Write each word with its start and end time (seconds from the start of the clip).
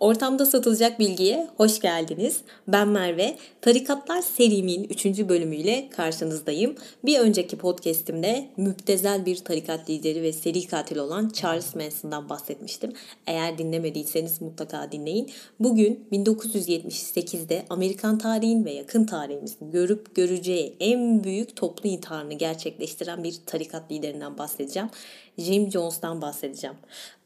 ortamda 0.00 0.46
satılacak 0.46 0.98
bilgiye 0.98 1.48
hoş 1.56 1.80
geldiniz. 1.80 2.40
Ben 2.68 2.88
Merve. 2.88 3.36
Tarikatlar 3.60 4.22
serimin 4.22 4.84
3. 4.84 5.06
bölümüyle 5.06 5.88
karşınızdayım. 5.90 6.74
Bir 7.04 7.18
önceki 7.18 7.56
podcastimde 7.58 8.48
müptezel 8.56 9.26
bir 9.26 9.36
tarikat 9.36 9.90
lideri 9.90 10.22
ve 10.22 10.32
seri 10.32 10.66
katil 10.66 10.96
olan 10.96 11.28
Charles 11.28 11.74
Manson'dan 11.74 12.28
bahsetmiştim. 12.28 12.92
Eğer 13.26 13.58
dinlemediyseniz 13.58 14.40
mutlaka 14.40 14.92
dinleyin. 14.92 15.30
Bugün 15.60 16.06
1978'de 16.12 17.64
Amerikan 17.70 18.18
tarihin 18.18 18.64
ve 18.64 18.72
yakın 18.72 19.04
tarihimizin 19.04 19.70
görüp 19.70 20.14
göreceği 20.14 20.76
en 20.80 21.24
büyük 21.24 21.56
toplu 21.56 21.88
intiharını 21.88 22.34
gerçekleştiren 22.34 23.24
bir 23.24 23.34
tarikat 23.46 23.92
liderinden 23.92 24.38
bahsedeceğim. 24.38 24.88
Jim 25.38 25.70
Jones'tan 25.70 26.22
bahsedeceğim. 26.22 26.76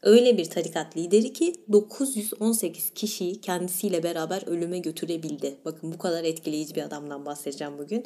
Öyle 0.02 0.38
bir 0.38 0.44
tarikat 0.44 0.96
lideri 0.96 1.32
ki 1.32 1.54
918 1.72 2.61
kişiyi 2.94 3.40
kendisiyle 3.40 4.02
beraber 4.02 4.42
ölüme 4.46 4.78
götürebildi. 4.78 5.54
Bakın 5.64 5.92
bu 5.92 5.98
kadar 5.98 6.24
etkileyici 6.24 6.74
bir 6.74 6.82
adamdan 6.82 7.26
bahsedeceğim 7.26 7.78
bugün. 7.78 8.04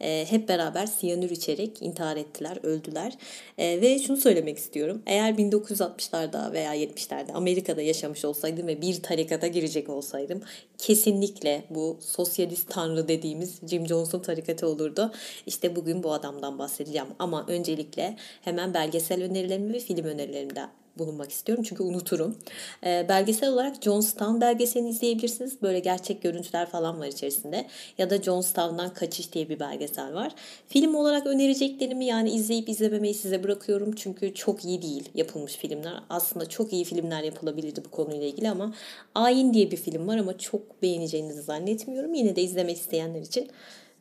E, 0.00 0.26
hep 0.30 0.48
beraber 0.48 0.86
siyanür 0.86 1.30
içerek 1.30 1.82
intihar 1.82 2.16
ettiler, 2.16 2.58
öldüler. 2.62 3.12
E, 3.58 3.80
ve 3.80 3.98
şunu 3.98 4.16
söylemek 4.16 4.58
istiyorum. 4.58 5.02
Eğer 5.06 5.32
1960'larda 5.32 6.52
veya 6.52 6.76
70'lerde 6.76 7.32
Amerika'da 7.32 7.82
yaşamış 7.82 8.24
olsaydım 8.24 8.66
ve 8.66 8.82
bir 8.82 9.02
tarikata 9.02 9.46
girecek 9.46 9.88
olsaydım 9.88 10.42
kesinlikle 10.78 11.64
bu 11.70 11.98
sosyalist 12.00 12.70
tanrı 12.70 13.08
dediğimiz 13.08 13.60
Jim 13.66 13.86
Jones'un 13.86 14.20
tarikatı 14.20 14.68
olurdu. 14.68 15.12
İşte 15.46 15.76
bugün 15.76 16.02
bu 16.02 16.12
adamdan 16.12 16.58
bahsedeceğim. 16.58 17.08
Ama 17.18 17.44
öncelikle 17.48 18.16
hemen 18.42 18.74
belgesel 18.74 19.22
önerilerimi 19.22 19.72
ve 19.72 19.80
film 19.80 20.04
önerilerimden 20.04 20.70
bulunmak 20.98 21.30
istiyorum 21.30 21.64
çünkü 21.68 21.82
unuturum. 21.82 22.36
E, 22.84 23.06
belgesel 23.08 23.52
olarak 23.52 23.82
Jonestown 23.82 24.40
belgeselini 24.40 24.90
izleyebilirsiniz. 24.90 25.62
Böyle 25.62 25.78
gerçek 25.78 26.22
görüntüler 26.22 26.66
falan 26.66 27.00
var 27.00 27.06
içerisinde. 27.06 27.66
Ya 27.98 28.10
da 28.10 28.22
Jonestown'dan 28.22 28.94
Kaçış 28.94 29.32
diye 29.32 29.48
bir 29.48 29.60
belgesel 29.60 30.14
var. 30.14 30.34
Film 30.68 30.94
olarak 30.94 31.26
önereceklerimi 31.26 32.04
yani 32.04 32.30
izleyip 32.30 32.68
izlememeyi 32.68 33.14
size 33.14 33.44
bırakıyorum. 33.44 33.92
Çünkü 33.96 34.34
çok 34.34 34.64
iyi 34.64 34.82
değil 34.82 35.08
yapılmış 35.14 35.56
filmler. 35.56 35.94
Aslında 36.10 36.48
çok 36.48 36.72
iyi 36.72 36.84
filmler 36.84 37.22
yapılabilirdi 37.22 37.84
bu 37.84 37.90
konuyla 37.90 38.26
ilgili 38.26 38.50
ama 38.50 38.74
Ayin 39.14 39.54
diye 39.54 39.70
bir 39.70 39.76
film 39.76 40.08
var 40.08 40.18
ama 40.18 40.38
çok 40.38 40.82
beğeneceğinizi 40.82 41.42
zannetmiyorum. 41.42 42.14
Yine 42.14 42.36
de 42.36 42.42
izlemek 42.42 42.76
isteyenler 42.76 43.20
için 43.20 43.48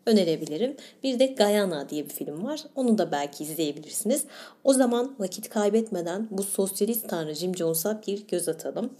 önerebilirim. 0.05 0.75
Bir 1.03 1.19
de 1.19 1.25
Guyana 1.25 1.89
diye 1.89 2.05
bir 2.05 2.13
film 2.13 2.43
var. 2.43 2.63
Onu 2.75 2.97
da 2.97 3.11
belki 3.11 3.43
izleyebilirsiniz. 3.43 4.23
O 4.63 4.73
zaman 4.73 5.15
vakit 5.19 5.49
kaybetmeden 5.49 6.27
bu 6.31 6.43
sosyalist 6.43 7.09
tanrı 7.09 7.33
Jim 7.33 7.55
Jones'a 7.55 8.01
bir 8.07 8.27
göz 8.27 8.49
atalım. 8.49 8.91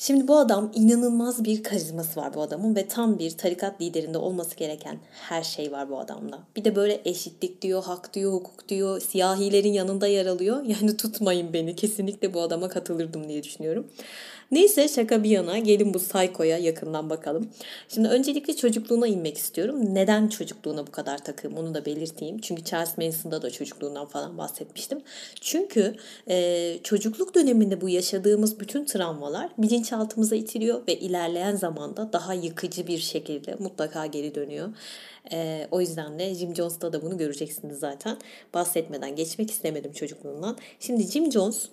Şimdi 0.00 0.28
bu 0.28 0.38
adam 0.38 0.72
inanılmaz 0.74 1.44
bir 1.44 1.62
karizması 1.62 2.20
var 2.20 2.34
bu 2.34 2.42
adamın 2.42 2.76
ve 2.76 2.88
tam 2.88 3.18
bir 3.18 3.30
tarikat 3.30 3.80
liderinde 3.80 4.18
olması 4.18 4.56
gereken 4.56 4.98
her 5.28 5.42
şey 5.42 5.72
var 5.72 5.90
bu 5.90 5.98
adamda. 6.00 6.38
Bir 6.56 6.64
de 6.64 6.76
böyle 6.76 7.00
eşitlik 7.04 7.62
diyor, 7.62 7.84
hak 7.84 8.14
diyor, 8.14 8.32
hukuk 8.32 8.68
diyor, 8.68 9.00
siyahilerin 9.00 9.72
yanında 9.72 10.06
yer 10.06 10.26
alıyor. 10.26 10.64
Yani 10.64 10.96
tutmayın 10.96 11.52
beni 11.52 11.76
kesinlikle 11.76 12.34
bu 12.34 12.40
adama 12.40 12.68
katılırdım 12.68 13.28
diye 13.28 13.42
düşünüyorum. 13.42 13.86
Neyse 14.50 14.88
şaka 14.88 15.22
bir 15.22 15.30
yana 15.30 15.58
gelin 15.58 15.94
bu 15.94 15.98
Psycho'ya 15.98 16.58
yakından 16.58 17.10
bakalım. 17.10 17.50
Şimdi 17.88 18.08
öncelikle 18.08 18.56
çocukluğuna 18.56 19.06
inmek 19.06 19.38
istiyorum. 19.38 19.94
Neden 19.94 20.28
çocukluğuna 20.28 20.86
bu 20.86 20.90
kadar 20.92 21.18
takım 21.18 21.56
onu 21.56 21.74
da 21.74 21.84
belirteyim. 21.84 22.38
Çünkü 22.38 22.64
Charles 22.64 22.98
Manson'da 22.98 23.42
da 23.42 23.50
çocukluğundan 23.50 24.06
falan 24.06 24.38
bahsetmiştim. 24.38 25.00
Çünkü 25.40 25.94
e, 26.28 26.78
çocukluk 26.82 27.34
döneminde 27.34 27.80
bu 27.80 27.88
yaşadığımız 27.88 28.60
bütün 28.60 28.84
travmalar 28.84 29.50
bilinçaltımıza 29.58 30.36
itiliyor 30.36 30.86
ve 30.88 30.98
ilerleyen 30.98 31.56
zamanda 31.56 32.12
daha 32.12 32.34
yıkıcı 32.34 32.86
bir 32.86 32.98
şekilde 32.98 33.54
mutlaka 33.58 34.06
geri 34.06 34.34
dönüyor. 34.34 34.68
E, 35.32 35.68
o 35.70 35.80
yüzden 35.80 36.18
de 36.18 36.34
Jim 36.34 36.54
Jones'ta 36.54 36.92
da 36.92 37.02
bunu 37.02 37.18
göreceksiniz 37.18 37.78
zaten. 37.78 38.16
Bahsetmeden 38.54 39.16
geçmek 39.16 39.50
istemedim 39.50 39.92
çocukluğundan. 39.92 40.56
Şimdi 40.80 41.02
Jim 41.02 41.32
Jones 41.32 41.68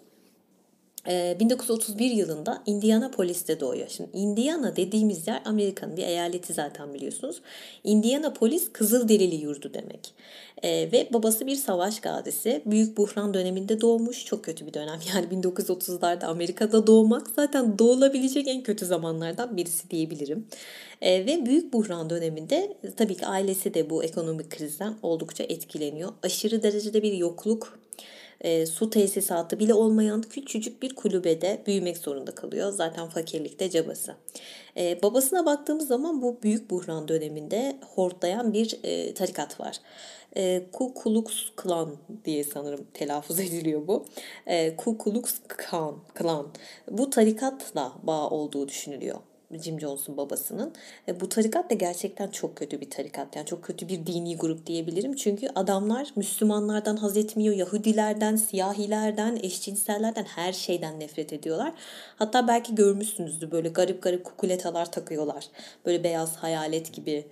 1931 1.07 2.11
yılında 2.11 2.63
Indianapolis'te 2.65 3.59
doğuyor. 3.59 3.87
Şimdi 3.89 4.09
Indiana 4.13 4.75
dediğimiz 4.75 5.27
yer 5.27 5.41
Amerika'nın 5.45 5.97
bir 5.97 6.03
eyaleti 6.03 6.53
zaten 6.53 6.93
biliyorsunuz. 6.93 7.41
Indianapolis 7.83 8.71
Kızılderili 8.73 9.35
yurdu 9.35 9.71
demek. 9.73 10.13
Ee, 10.63 10.89
ve 10.91 11.07
babası 11.13 11.47
bir 11.47 11.55
savaş 11.55 11.99
gazisi. 11.99 12.61
Büyük 12.65 12.97
buhran 12.97 13.33
döneminde 13.33 13.81
doğmuş. 13.81 14.25
Çok 14.25 14.43
kötü 14.43 14.67
bir 14.67 14.73
dönem. 14.73 14.99
Yani 15.15 15.25
1930'larda 15.43 16.25
Amerika'da 16.25 16.87
doğmak 16.87 17.27
zaten 17.35 17.79
doğulabilecek 17.79 18.47
en 18.47 18.63
kötü 18.63 18.85
zamanlardan 18.85 19.57
birisi 19.57 19.89
diyebilirim. 19.89 20.47
Ee, 21.01 21.25
ve 21.25 21.45
büyük 21.45 21.73
buhran 21.73 22.09
döneminde 22.09 22.77
tabii 22.97 23.15
ki 23.15 23.25
ailesi 23.25 23.73
de 23.73 23.89
bu 23.89 24.03
ekonomik 24.03 24.49
krizden 24.49 24.93
oldukça 25.01 25.43
etkileniyor. 25.43 26.09
Aşırı 26.23 26.63
derecede 26.63 27.03
bir 27.03 27.13
yokluk 27.13 27.79
e, 28.41 28.65
su 28.65 28.89
tesisatı 28.89 29.59
bile 29.59 29.73
olmayan 29.73 30.21
küçücük 30.21 30.81
bir 30.81 30.95
kulübede 30.95 31.63
büyümek 31.67 31.97
zorunda 31.97 32.35
kalıyor. 32.35 32.71
Zaten 32.71 33.09
fakirlikte 33.09 33.69
cabası. 33.69 34.15
E, 34.77 35.03
babasına 35.03 35.45
baktığımız 35.45 35.87
zaman 35.87 36.21
bu 36.21 36.37
büyük 36.43 36.69
buhran 36.69 37.07
döneminde 37.07 37.77
hortlayan 37.95 38.53
bir 38.53 38.79
e, 38.83 39.13
tarikat 39.13 39.59
var. 39.59 39.79
E, 40.37 40.63
Ku 40.71 40.93
Klux 40.93 41.25
Klan 41.55 41.95
diye 42.25 42.43
sanırım 42.43 42.87
telaffuz 42.93 43.39
ediliyor 43.45 43.87
bu. 43.87 44.05
E, 44.47 44.75
Ku 44.75 44.97
Klux 44.97 45.35
Klan, 45.47 45.99
Klan. 46.13 46.47
Bu 46.91 47.09
tarikatla 47.09 47.93
bağ 48.03 48.29
olduğu 48.29 48.67
düşünülüyor. 48.67 49.19
Jim 49.59 49.79
Jones'un 49.79 50.17
babasının. 50.17 50.73
E, 51.07 51.19
bu 51.19 51.29
tarikat 51.29 51.69
da 51.69 51.73
gerçekten 51.75 52.27
çok 52.27 52.55
kötü 52.55 52.81
bir 52.81 52.89
tarikat. 52.89 53.35
Yani 53.35 53.45
çok 53.45 53.63
kötü 53.63 53.87
bir 53.87 54.05
dini 54.05 54.37
grup 54.37 54.65
diyebilirim. 54.65 55.15
Çünkü 55.15 55.47
adamlar 55.55 56.07
Müslümanlardan 56.15 56.95
haz 56.97 57.17
etmiyor. 57.17 57.55
Yahudilerden, 57.55 58.35
siyahilerden, 58.35 59.39
eşcinsellerden 59.43 60.23
her 60.23 60.53
şeyden 60.53 60.99
nefret 60.99 61.33
ediyorlar. 61.33 61.73
Hatta 62.15 62.47
belki 62.47 62.75
görmüşsünüzdür 62.75 63.51
böyle 63.51 63.69
garip 63.69 64.01
garip 64.01 64.23
kukuletalar 64.23 64.91
takıyorlar. 64.91 65.45
Böyle 65.85 66.03
beyaz 66.03 66.35
hayalet 66.35 66.93
gibi 66.93 67.25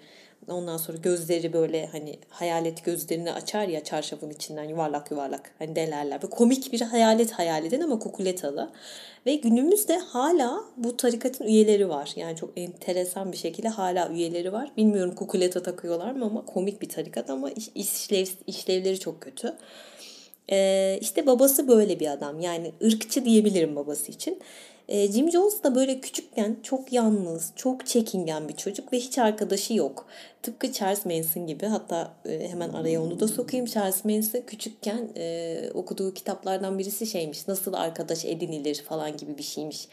Ondan 0.47 0.77
sonra 0.77 0.97
gözleri 0.97 1.53
böyle 1.53 1.85
hani 1.85 2.19
hayalet 2.29 2.85
gözlerini 2.85 3.31
açar 3.33 3.67
ya 3.67 3.83
çarşafın 3.83 4.29
içinden 4.29 4.63
yuvarlak 4.63 5.11
yuvarlak 5.11 5.51
hani 5.59 5.75
delerler. 5.75 6.21
Böyle 6.21 6.35
komik 6.35 6.73
bir 6.73 6.81
hayalet 6.81 7.31
hayal 7.31 7.65
edin 7.65 7.81
ama 7.81 7.99
kukuletalı. 7.99 8.71
Ve 9.25 9.35
günümüzde 9.35 9.97
hala 9.97 10.63
bu 10.77 10.97
tarikatın 10.97 11.45
üyeleri 11.45 11.89
var. 11.89 12.13
Yani 12.15 12.35
çok 12.35 12.49
enteresan 12.55 13.31
bir 13.31 13.37
şekilde 13.37 13.69
hala 13.69 14.09
üyeleri 14.09 14.53
var. 14.53 14.71
Bilmiyorum 14.77 15.15
kukuleta 15.15 15.63
takıyorlar 15.63 16.11
mı 16.11 16.25
ama 16.25 16.45
komik 16.45 16.81
bir 16.81 16.89
tarikat 16.89 17.29
ama 17.29 17.49
işlev, 17.75 18.27
işlevleri 18.47 18.99
çok 18.99 19.21
kötü. 19.21 19.55
Ee, 20.51 20.97
işte 21.01 21.25
babası 21.25 21.67
böyle 21.67 21.99
bir 21.99 22.07
adam. 22.07 22.39
Yani 22.39 22.71
ırkçı 22.83 23.25
diyebilirim 23.25 23.75
babası 23.75 24.11
için. 24.11 24.39
E, 24.87 25.11
Jim 25.11 25.31
Jones 25.31 25.63
da 25.63 25.75
böyle 25.75 25.99
küçükken 25.99 26.57
çok 26.63 26.93
yalnız, 26.93 27.51
çok 27.55 27.85
çekingen 27.85 28.47
bir 28.47 28.55
çocuk 28.55 28.93
ve 28.93 28.97
hiç 28.97 29.17
arkadaşı 29.17 29.73
yok. 29.73 30.07
Tıpkı 30.41 30.71
Charles 30.71 31.05
Manson 31.05 31.47
gibi 31.47 31.65
hatta 31.65 32.13
e, 32.25 32.49
hemen 32.49 32.69
araya 32.69 33.01
onu 33.03 33.19
da 33.19 33.27
sokayım. 33.27 33.65
Charles 33.65 34.05
Manson 34.05 34.41
küçükken 34.47 35.09
e, 35.17 35.69
okuduğu 35.73 36.13
kitaplardan 36.13 36.79
birisi 36.79 37.07
şeymiş 37.07 37.47
nasıl 37.47 37.73
arkadaş 37.73 38.25
edinilir 38.25 38.83
falan 38.89 39.17
gibi 39.17 39.37
bir 39.37 39.43
şeymiş. 39.43 39.87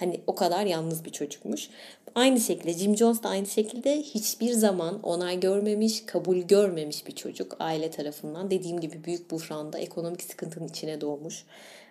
Hani 0.00 0.20
o 0.26 0.34
kadar 0.34 0.66
yalnız 0.66 1.04
bir 1.04 1.10
çocukmuş. 1.10 1.68
Aynı 2.14 2.40
şekilde 2.40 2.72
Jim 2.72 2.96
Jones 2.96 3.22
da 3.22 3.28
aynı 3.28 3.46
şekilde 3.46 4.02
hiçbir 4.02 4.52
zaman 4.52 5.02
onay 5.02 5.40
görmemiş, 5.40 6.06
kabul 6.06 6.36
görmemiş 6.36 7.06
bir 7.06 7.14
çocuk 7.14 7.56
aile 7.58 7.90
tarafından. 7.90 8.50
Dediğim 8.50 8.80
gibi 8.80 9.04
büyük 9.04 9.30
buhranda 9.30 9.78
ekonomik 9.78 10.22
sıkıntının 10.22 10.68
içine 10.68 11.00
doğmuş 11.00 11.44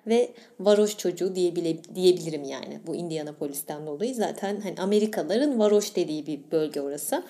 ve 0.08 0.32
varoş 0.60 0.98
çocuğu 0.98 1.36
diyebile, 1.36 1.96
diyebilirim 1.96 2.44
yani 2.44 2.80
bu 2.88 2.96
Indianapolis'ten 2.96 3.86
dolayı. 3.88 4.16
Zaten 4.16 4.62
hani 4.62 4.76
Amerikalıların 4.82 5.60
varoş 5.60 5.96
dediği 5.96 6.28
bir 6.28 6.40
bölge 6.52 6.82
orası. 6.82 7.24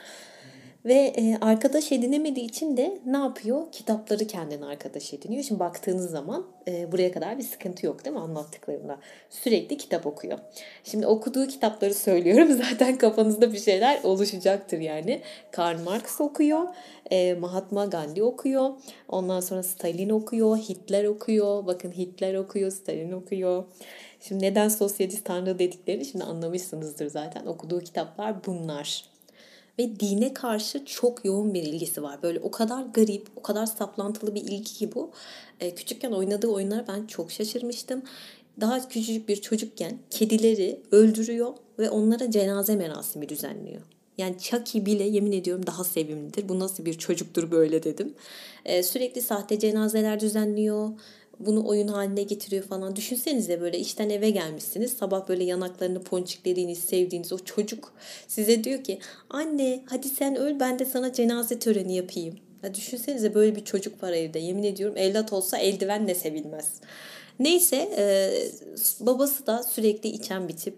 Ve 0.88 1.14
e, 1.18 1.38
arkadaş 1.42 1.92
edinemediği 1.92 2.46
için 2.46 2.78
de 2.78 3.00
ne 3.06 3.18
yapıyor? 3.18 3.72
Kitapları 3.72 4.28
kendine 4.28 4.66
arkadaş 4.66 5.14
ediniyor. 5.14 5.44
Şimdi 5.44 5.60
baktığınız 5.60 6.12
zaman 6.12 6.48
e, 6.68 6.92
buraya 6.92 7.12
kadar 7.12 7.38
bir 7.38 7.44
sıkıntı 7.44 7.86
yok 7.86 8.06
değil 8.06 8.16
mi 8.16 8.22
anlattıklarımda? 8.22 9.00
Sürekli 9.30 9.78
kitap 9.78 10.06
okuyor. 10.06 10.40
Şimdi 10.84 11.08
okuduğu 11.08 11.48
kitapları 11.48 11.94
söylüyorum. 11.94 12.58
Zaten 12.72 12.98
kafanızda 12.98 13.54
bir 13.54 13.60
şeyler 13.60 14.04
oluşacaktır 14.04 14.80
yani. 14.80 15.22
Karl 15.52 15.84
Marx 15.84 16.22
okuyor. 16.22 16.68
E, 17.12 17.34
Mahatma 17.34 17.86
Gandhi 17.86 18.24
okuyor. 18.24 18.70
Ondan 19.08 19.40
sonra 19.40 19.64
Stalin 19.64 20.10
okuyor. 20.10 20.58
Hitler 20.58 21.06
okuyor. 21.06 21.66
Bakın 21.66 21.92
Hitler 21.92 22.34
okuyor. 22.34 22.72
Stalin 22.72 23.12
okuyor. 23.12 23.64
Şimdi 24.22 24.44
neden 24.44 24.68
sosyalist 24.68 25.26
tanrı 25.26 25.60
dediklerini 25.60 26.06
şimdi 26.06 26.24
anlamışsınızdır 26.24 27.08
zaten. 27.08 27.46
Okuduğu 27.46 27.80
kitaplar 27.80 28.46
bunlar 28.46 29.17
ve 29.80 30.00
dine 30.00 30.34
karşı 30.34 30.86
çok 30.86 31.26
yoğun 31.26 31.54
bir 31.54 31.64
ilgisi 31.64 32.04
var. 32.04 32.24
Böyle 32.24 32.40
o 32.40 32.52
kadar 32.52 32.84
garip, 32.84 33.28
o 33.36 33.42
kadar 33.42 33.66
saplantılı 33.66 34.36
bir 34.36 34.42
ilgi 34.42 34.64
ki 34.64 34.96
bu. 34.96 35.12
E, 35.60 35.76
küçükken 35.76 36.12
oynadığı 36.12 36.48
oyunlara 36.48 36.86
ben 36.88 37.06
çok 37.06 37.32
şaşırmıştım. 37.32 38.02
Daha 38.62 38.90
küçücük 38.90 39.30
bir 39.30 39.36
çocukken 39.36 39.98
kedileri 40.10 40.82
öldürüyor 40.92 41.54
ve 41.80 41.90
onlara 41.90 42.32
cenaze 42.32 42.76
merasimi 42.76 43.30
düzenliyor. 43.30 43.82
Yani 44.18 44.38
Chucky 44.40 44.86
bile 44.86 45.04
yemin 45.04 45.32
ediyorum 45.32 45.68
daha 45.68 45.84
sevimlidir. 45.84 46.50
Bu 46.50 46.60
nasıl 46.60 46.86
bir 46.86 46.94
çocuktur 46.94 47.52
böyle 47.52 47.84
dedim. 47.84 48.14
Ee, 48.66 48.84
sürekli 48.84 49.22
sahte 49.22 49.60
cenazeler 49.60 50.20
düzenliyor 50.20 50.90
bunu 51.40 51.68
oyun 51.68 51.88
haline 51.88 52.24
getiriyor 52.24 52.64
falan. 52.64 52.96
Düşünsenize 52.96 53.62
böyle 53.62 53.80
işten 53.80 54.10
eve 54.10 54.30
gelmişsiniz. 54.30 54.94
Sabah 54.94 55.28
böyle 55.28 55.44
yanaklarını 55.44 56.04
ponçiklediğiniz, 56.04 56.80
sevdiğiniz 56.80 57.34
o 57.34 57.38
çocuk 57.40 57.94
size 58.28 58.64
diyor 58.64 58.84
ki 58.84 59.00
anne 59.30 59.84
hadi 59.86 60.10
sen 60.10 60.36
öl 60.36 60.60
ben 60.60 60.80
de 60.80 60.86
sana 60.86 61.14
cenaze 61.14 61.60
töreni 61.60 61.96
yapayım. 61.96 62.36
Ya 62.64 62.74
düşünsenize 62.74 63.34
böyle 63.34 63.56
bir 63.56 63.66
çocuk 63.66 64.04
var 64.04 64.14
evde. 64.14 64.40
Yemin 64.40 64.64
ediyorum 64.64 64.98
evlat 64.98 65.34
olsa 65.34 65.58
eldivenle 65.58 66.16
sevilmez. 66.16 66.82
Neyse 67.40 67.76
e, 67.98 68.34
babası 69.00 69.48
da 69.48 69.64
sürekli 69.64 70.10
içen 70.10 70.48
bir 70.48 70.56
tip. 70.56 70.76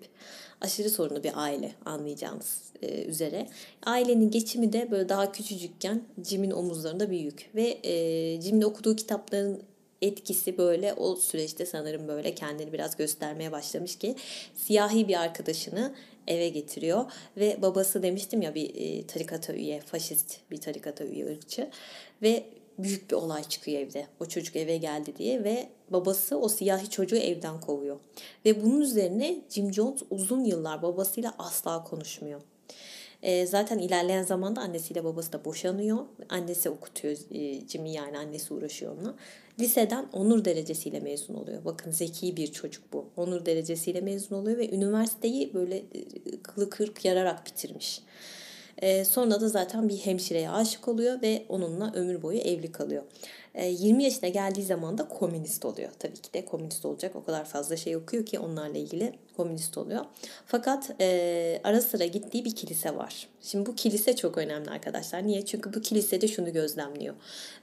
Aşırı 0.61 0.89
sorunlu 0.89 1.23
bir 1.23 1.31
aile 1.35 1.71
anlayacağınız 1.85 2.61
e, 2.81 3.03
üzere. 3.03 3.47
Ailenin 3.83 4.31
geçimi 4.31 4.73
de 4.73 4.91
böyle 4.91 5.09
daha 5.09 5.31
küçücükken 5.31 6.01
Jim'in 6.25 6.51
omuzlarında 6.51 7.11
bir 7.11 7.19
yük. 7.19 7.49
Ve 7.55 7.77
e, 7.83 8.41
Jim'in 8.41 8.61
okuduğu 8.61 8.95
kitapların 8.95 9.61
etkisi 10.01 10.57
böyle 10.57 10.93
o 10.93 11.15
süreçte 11.15 11.65
sanırım 11.65 12.07
böyle 12.07 12.35
kendini 12.35 12.73
biraz 12.73 12.97
göstermeye 12.97 13.51
başlamış 13.51 13.95
ki 13.95 14.15
siyahi 14.55 15.07
bir 15.07 15.21
arkadaşını 15.21 15.95
eve 16.27 16.49
getiriyor 16.49 17.05
ve 17.37 17.57
babası 17.61 18.03
demiştim 18.03 18.41
ya 18.41 18.55
bir 18.55 18.75
e, 18.75 19.07
tarikata 19.07 19.53
üye, 19.53 19.79
faşist 19.81 20.37
bir 20.51 20.57
tarikata 20.57 21.03
üye 21.03 21.25
ırkçı 21.25 21.69
ve 22.21 22.43
büyük 22.79 23.11
bir 23.11 23.15
olay 23.15 23.43
çıkıyor 23.43 23.81
evde. 23.81 24.07
O 24.19 24.25
çocuk 24.25 24.55
eve 24.55 24.77
geldi 24.77 25.13
diye 25.17 25.43
ve 25.43 25.69
babası 25.89 26.37
o 26.39 26.49
siyahi 26.49 26.89
çocuğu 26.89 27.17
evden 27.17 27.61
kovuyor. 27.61 27.99
Ve 28.45 28.63
bunun 28.63 28.81
üzerine 28.81 29.41
Jim 29.49 29.73
Jones 29.73 30.01
uzun 30.09 30.43
yıllar 30.43 30.81
babasıyla 30.81 31.35
asla 31.37 31.83
konuşmuyor. 31.83 32.41
E, 33.23 33.45
zaten 33.45 33.77
ilerleyen 33.77 34.23
zamanda 34.23 34.61
annesiyle 34.61 35.03
babası 35.03 35.33
da 35.33 35.45
boşanıyor. 35.45 35.97
Annesi 36.29 36.69
okutuyor 36.69 37.17
e, 37.31 37.67
Jimmy 37.67 37.91
yani 37.91 38.17
annesi 38.17 38.53
uğraşıyor 38.53 38.97
onunla. 38.97 39.15
Liseden 39.59 40.05
onur 40.13 40.45
derecesiyle 40.45 40.99
mezun 40.99 41.33
oluyor. 41.33 41.65
Bakın 41.65 41.91
zeki 41.91 42.37
bir 42.37 42.51
çocuk 42.51 42.93
bu. 42.93 43.05
Onur 43.17 43.45
derecesiyle 43.45 44.01
mezun 44.01 44.35
oluyor 44.35 44.57
ve 44.57 44.69
üniversiteyi 44.69 45.53
böyle 45.53 45.77
e, 45.77 45.83
kılı 46.43 46.69
kırk 46.69 47.05
yararak 47.05 47.45
bitirmiş. 47.45 48.01
E, 48.77 49.05
sonra 49.05 49.41
da 49.41 49.49
zaten 49.49 49.89
bir 49.89 49.97
hemşireye 49.97 50.49
aşık 50.49 50.87
oluyor 50.87 51.21
ve 51.21 51.45
onunla 51.49 51.93
ömür 51.93 52.21
boyu 52.21 52.39
evli 52.39 52.71
kalıyor. 52.71 53.03
20 53.55 54.03
yaşına 54.03 54.29
geldiği 54.29 54.63
zaman 54.63 54.97
da 54.97 55.07
komünist 55.07 55.65
oluyor. 55.65 55.89
Tabii 55.99 56.17
ki 56.17 56.33
de 56.33 56.45
komünist 56.45 56.85
olacak. 56.85 57.15
O 57.15 57.23
kadar 57.23 57.45
fazla 57.45 57.77
şey 57.77 57.95
okuyor 57.95 58.25
ki 58.25 58.39
onlarla 58.39 58.77
ilgili 58.77 59.13
komünist 59.37 59.77
oluyor. 59.77 60.05
Fakat 60.45 60.91
e, 61.01 61.61
ara 61.63 61.81
sıra 61.81 62.05
gittiği 62.05 62.45
bir 62.45 62.55
kilise 62.55 62.95
var. 62.95 63.27
Şimdi 63.41 63.65
bu 63.65 63.75
kilise 63.75 64.15
çok 64.15 64.37
önemli 64.37 64.69
arkadaşlar. 64.69 65.27
Niye? 65.27 65.45
Çünkü 65.45 65.73
bu 65.73 65.81
kilisede 65.81 66.27
şunu 66.27 66.53
gözlemliyor. 66.53 67.15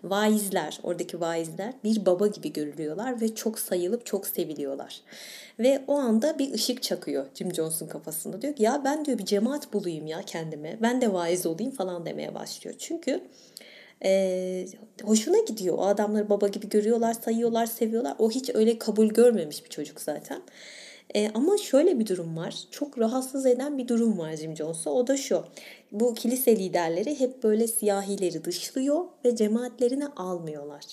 Vaizler, 0.04 0.80
oradaki 0.82 1.20
vaizler 1.20 1.72
bir 1.84 2.06
baba 2.06 2.26
gibi 2.26 2.52
görülüyorlar 2.52 3.20
ve 3.20 3.34
çok 3.34 3.58
sayılıp 3.58 4.06
çok 4.06 4.26
seviliyorlar. 4.26 5.00
Ve 5.58 5.84
o 5.86 5.94
anda 5.94 6.38
bir 6.38 6.52
ışık 6.52 6.82
çakıyor 6.82 7.26
Jim 7.34 7.54
Jones'un 7.54 7.86
kafasında. 7.86 8.42
Diyor 8.42 8.54
ki 8.54 8.62
ya 8.62 8.82
ben 8.84 9.04
diyor 9.04 9.18
bir 9.18 9.24
cemaat 9.24 9.72
bulayım 9.72 10.06
ya 10.06 10.22
kendime. 10.22 10.78
Ben 10.82 11.00
de 11.00 11.12
vaiz 11.12 11.46
olayım 11.46 11.72
falan 11.72 12.06
demeye 12.06 12.34
başlıyor. 12.34 12.76
Çünkü 12.78 13.20
e, 14.04 14.66
hoşuna 15.02 15.38
gidiyor. 15.38 15.78
O 15.78 15.86
adamları 15.86 16.28
baba 16.28 16.48
gibi 16.48 16.68
görüyorlar, 16.68 17.14
sayıyorlar, 17.14 17.66
seviyorlar. 17.66 18.14
O 18.18 18.30
hiç 18.30 18.50
öyle 18.54 18.78
kabul 18.78 19.08
görmemiş 19.08 19.64
bir 19.64 19.70
çocuk 19.70 20.00
zaten. 20.00 20.42
E, 21.14 21.30
ama 21.34 21.58
şöyle 21.58 21.98
bir 21.98 22.06
durum 22.06 22.36
var. 22.36 22.54
Çok 22.70 22.98
rahatsız 22.98 23.46
eden 23.46 23.78
bir 23.78 23.88
durum 23.88 24.18
var 24.18 24.36
Jim 24.36 24.56
Jones'a. 24.56 24.90
O 24.90 25.06
da 25.06 25.16
şu. 25.16 25.44
Bu 25.92 26.14
kilise 26.14 26.56
liderleri 26.56 27.20
hep 27.20 27.42
böyle 27.42 27.66
siyahileri 27.66 28.44
dışlıyor 28.44 29.04
ve 29.24 29.36
cemaatlerine 29.36 30.06
almıyorlar. 30.06 30.84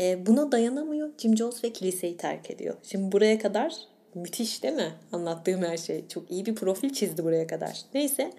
E, 0.00 0.26
buna 0.26 0.52
dayanamıyor. 0.52 1.10
Jim 1.18 1.36
Jones 1.36 1.64
ve 1.64 1.72
kiliseyi 1.72 2.16
terk 2.16 2.50
ediyor. 2.50 2.74
Şimdi 2.82 3.12
buraya 3.12 3.38
kadar 3.38 3.76
müthiş 4.14 4.62
değil 4.62 4.74
mi? 4.74 4.92
Anlattığım 5.12 5.62
her 5.62 5.76
şey. 5.76 6.08
Çok 6.08 6.30
iyi 6.30 6.46
bir 6.46 6.54
profil 6.54 6.92
çizdi 6.92 7.24
buraya 7.24 7.46
kadar. 7.46 7.80
Neyse. 7.94 8.32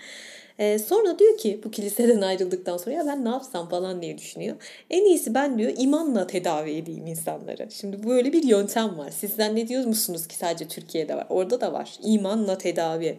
E, 0.60 0.80
sonra 0.80 1.20
diyor 1.20 1.38
ki 1.38 1.62
bu 1.64 1.72
kiliseden 1.72 2.22
ayrıldıktan 2.22 2.78
sonra 2.78 2.96
ya 2.96 3.06
ben 3.08 3.26
ne 3.26 3.30
yapsam 3.30 3.70
falan 3.70 4.02
diye 4.02 4.18
düşünüyor. 4.18 4.56
En 4.90 5.06
iyisi 5.06 5.34
ben 5.34 5.58
diyor 5.58 5.74
imanla 5.78 6.28
tedavi 6.28 6.72
edeyim 6.72 7.08
insanları. 7.08 7.68
Şimdi 7.72 8.08
böyle 8.08 8.34
bir 8.34 8.44
yöntem 8.44 8.98
var. 8.98 9.10
Siz 9.10 9.32
zannediyor 9.32 9.86
musunuz 9.86 10.28
ki 10.28 10.36
sadece 10.36 10.68
Türkiye'de 10.68 11.16
var? 11.16 11.26
Orada 11.30 11.62
da 11.62 11.74
var. 11.74 11.94
İmanla 12.04 12.58
tedavi 12.58 13.18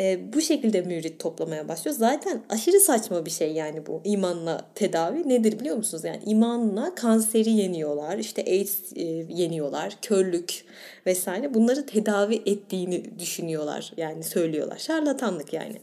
e, 0.00 0.32
bu 0.32 0.40
şekilde 0.40 0.80
mürit 0.80 1.20
toplamaya 1.20 1.68
başlıyor. 1.68 1.96
Zaten 1.96 2.42
aşırı 2.48 2.80
saçma 2.80 3.26
bir 3.26 3.30
şey 3.30 3.52
yani 3.52 3.86
bu 3.86 4.00
imanla 4.04 4.64
tedavi 4.74 5.28
nedir 5.28 5.60
biliyor 5.60 5.76
musunuz? 5.76 6.04
Yani 6.04 6.20
imanla 6.26 6.94
kanseri 6.94 7.50
yeniyorlar, 7.50 8.18
işte 8.18 8.42
AIDS 8.42 8.78
e, 8.96 9.02
yeniyorlar, 9.28 9.96
körlük 10.02 10.64
vesaire 11.06 11.54
bunları 11.54 11.86
tedavi 11.86 12.42
ettiğini 12.46 13.18
düşünüyorlar 13.18 13.92
yani 13.96 14.22
söylüyorlar. 14.24 14.78
Şarlatanlık 14.78 15.52
yani. 15.52 15.76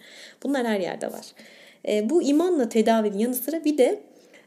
Bunlar 0.43 0.67
her 0.67 0.79
yerde 0.79 1.07
var. 1.07 1.25
E, 1.87 2.09
bu 2.09 2.23
imanla 2.23 2.69
tedavinin 2.69 3.17
yanı 3.17 3.35
sıra 3.35 3.63
bir 3.63 3.77
de 3.77 4.01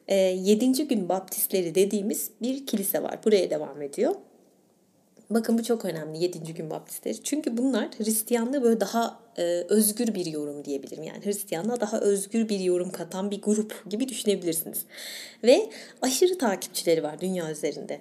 e, 0.09 0.17
7. 0.17 0.89
gün 0.89 1.09
baptistleri 1.09 1.75
dediğimiz 1.75 2.31
bir 2.43 2.67
kilise 2.67 3.03
var. 3.03 3.19
Buraya 3.25 3.51
devam 3.51 3.83
ediyor. 3.83 4.15
Bakın 5.31 5.59
bu 5.59 5.63
çok 5.63 5.85
önemli 5.85 6.23
7. 6.23 6.55
gün 6.55 6.71
baptistleri. 6.71 7.23
Çünkü 7.23 7.57
bunlar 7.57 7.89
Hristiyanlığı 7.99 8.63
böyle 8.63 8.81
daha 8.81 9.21
e, 9.39 9.43
özgür 9.69 10.15
bir 10.15 10.27
yorum 10.27 10.65
diyebilirim. 10.65 11.03
Yani 11.03 11.25
Hristiyanlığa 11.25 11.81
daha 11.81 12.01
özgür 12.01 12.49
bir 12.49 12.61
yorum 12.61 12.91
katan 12.91 13.31
bir 13.31 13.43
grup 13.43 13.85
gibi 13.91 14.09
düşünebilirsiniz. 14.09 14.85
Ve 15.45 15.71
aşırı 16.03 16.39
takipçileri 16.39 17.03
var 17.03 17.21
dünya 17.21 17.51
üzerinde. 17.51 18.01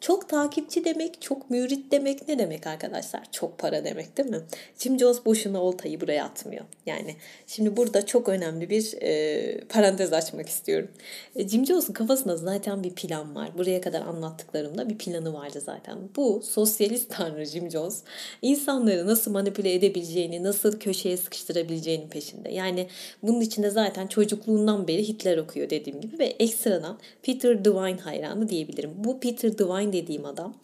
Çok 0.00 0.28
takipçi 0.28 0.84
demek, 0.84 1.22
çok 1.22 1.50
mürit 1.50 1.92
demek 1.92 2.28
ne 2.28 2.38
demek 2.38 2.66
arkadaşlar? 2.66 3.32
Çok 3.32 3.58
para 3.58 3.84
demek 3.84 4.16
değil 4.16 4.30
mi? 4.30 4.40
Jim 4.78 4.98
Jones 4.98 5.26
boşuna 5.26 5.62
oltayı 5.62 6.00
buraya 6.00 6.24
atmıyor. 6.24 6.64
Yani 6.86 7.16
şimdi 7.46 7.76
burada 7.76 8.06
çok 8.06 8.28
önemli 8.28 8.70
bir 8.70 8.94
e, 9.02 9.60
parantez 9.68 10.12
açmak 10.12 10.48
istiyorum. 10.48 10.88
E, 11.36 11.48
Jim 11.48 11.66
Jones'un 11.66 11.92
kafasında 11.92 12.36
zaten 12.36 12.84
bir 12.84 12.94
plan 12.94 13.34
var. 13.34 13.50
Buraya 13.58 13.80
kadar 13.80 14.00
anlattıklarımda 14.00 14.88
bir 14.88 14.98
planı 14.98 15.34
vardı 15.34 15.60
zaten. 15.64 15.98
Bu 16.16 16.42
sosyalist 16.42 17.10
tanrı 17.10 17.44
Jim 17.44 17.70
Jones 17.70 18.02
insanları 18.42 19.06
nasıl 19.06 19.30
manipüle 19.30 19.74
edebileceğini, 19.74 20.42
nasıl 20.42 20.75
köşeye 20.78 21.16
sıkıştırabileceğini 21.16 22.08
peşinde. 22.08 22.52
Yani 22.52 22.86
bunun 23.22 23.40
içinde 23.40 23.70
zaten 23.70 24.06
çocukluğundan 24.06 24.88
beri 24.88 25.08
Hitler 25.08 25.38
okuyor 25.38 25.70
dediğim 25.70 26.00
gibi 26.00 26.18
ve 26.18 26.24
ekstradan 26.26 26.98
Peter 27.22 27.64
Devine 27.64 28.00
hayranı 28.00 28.48
diyebilirim. 28.48 28.90
Bu 28.96 29.20
Peter 29.20 29.58
Devine 29.58 29.92
dediğim 29.92 30.24
adam 30.24 30.54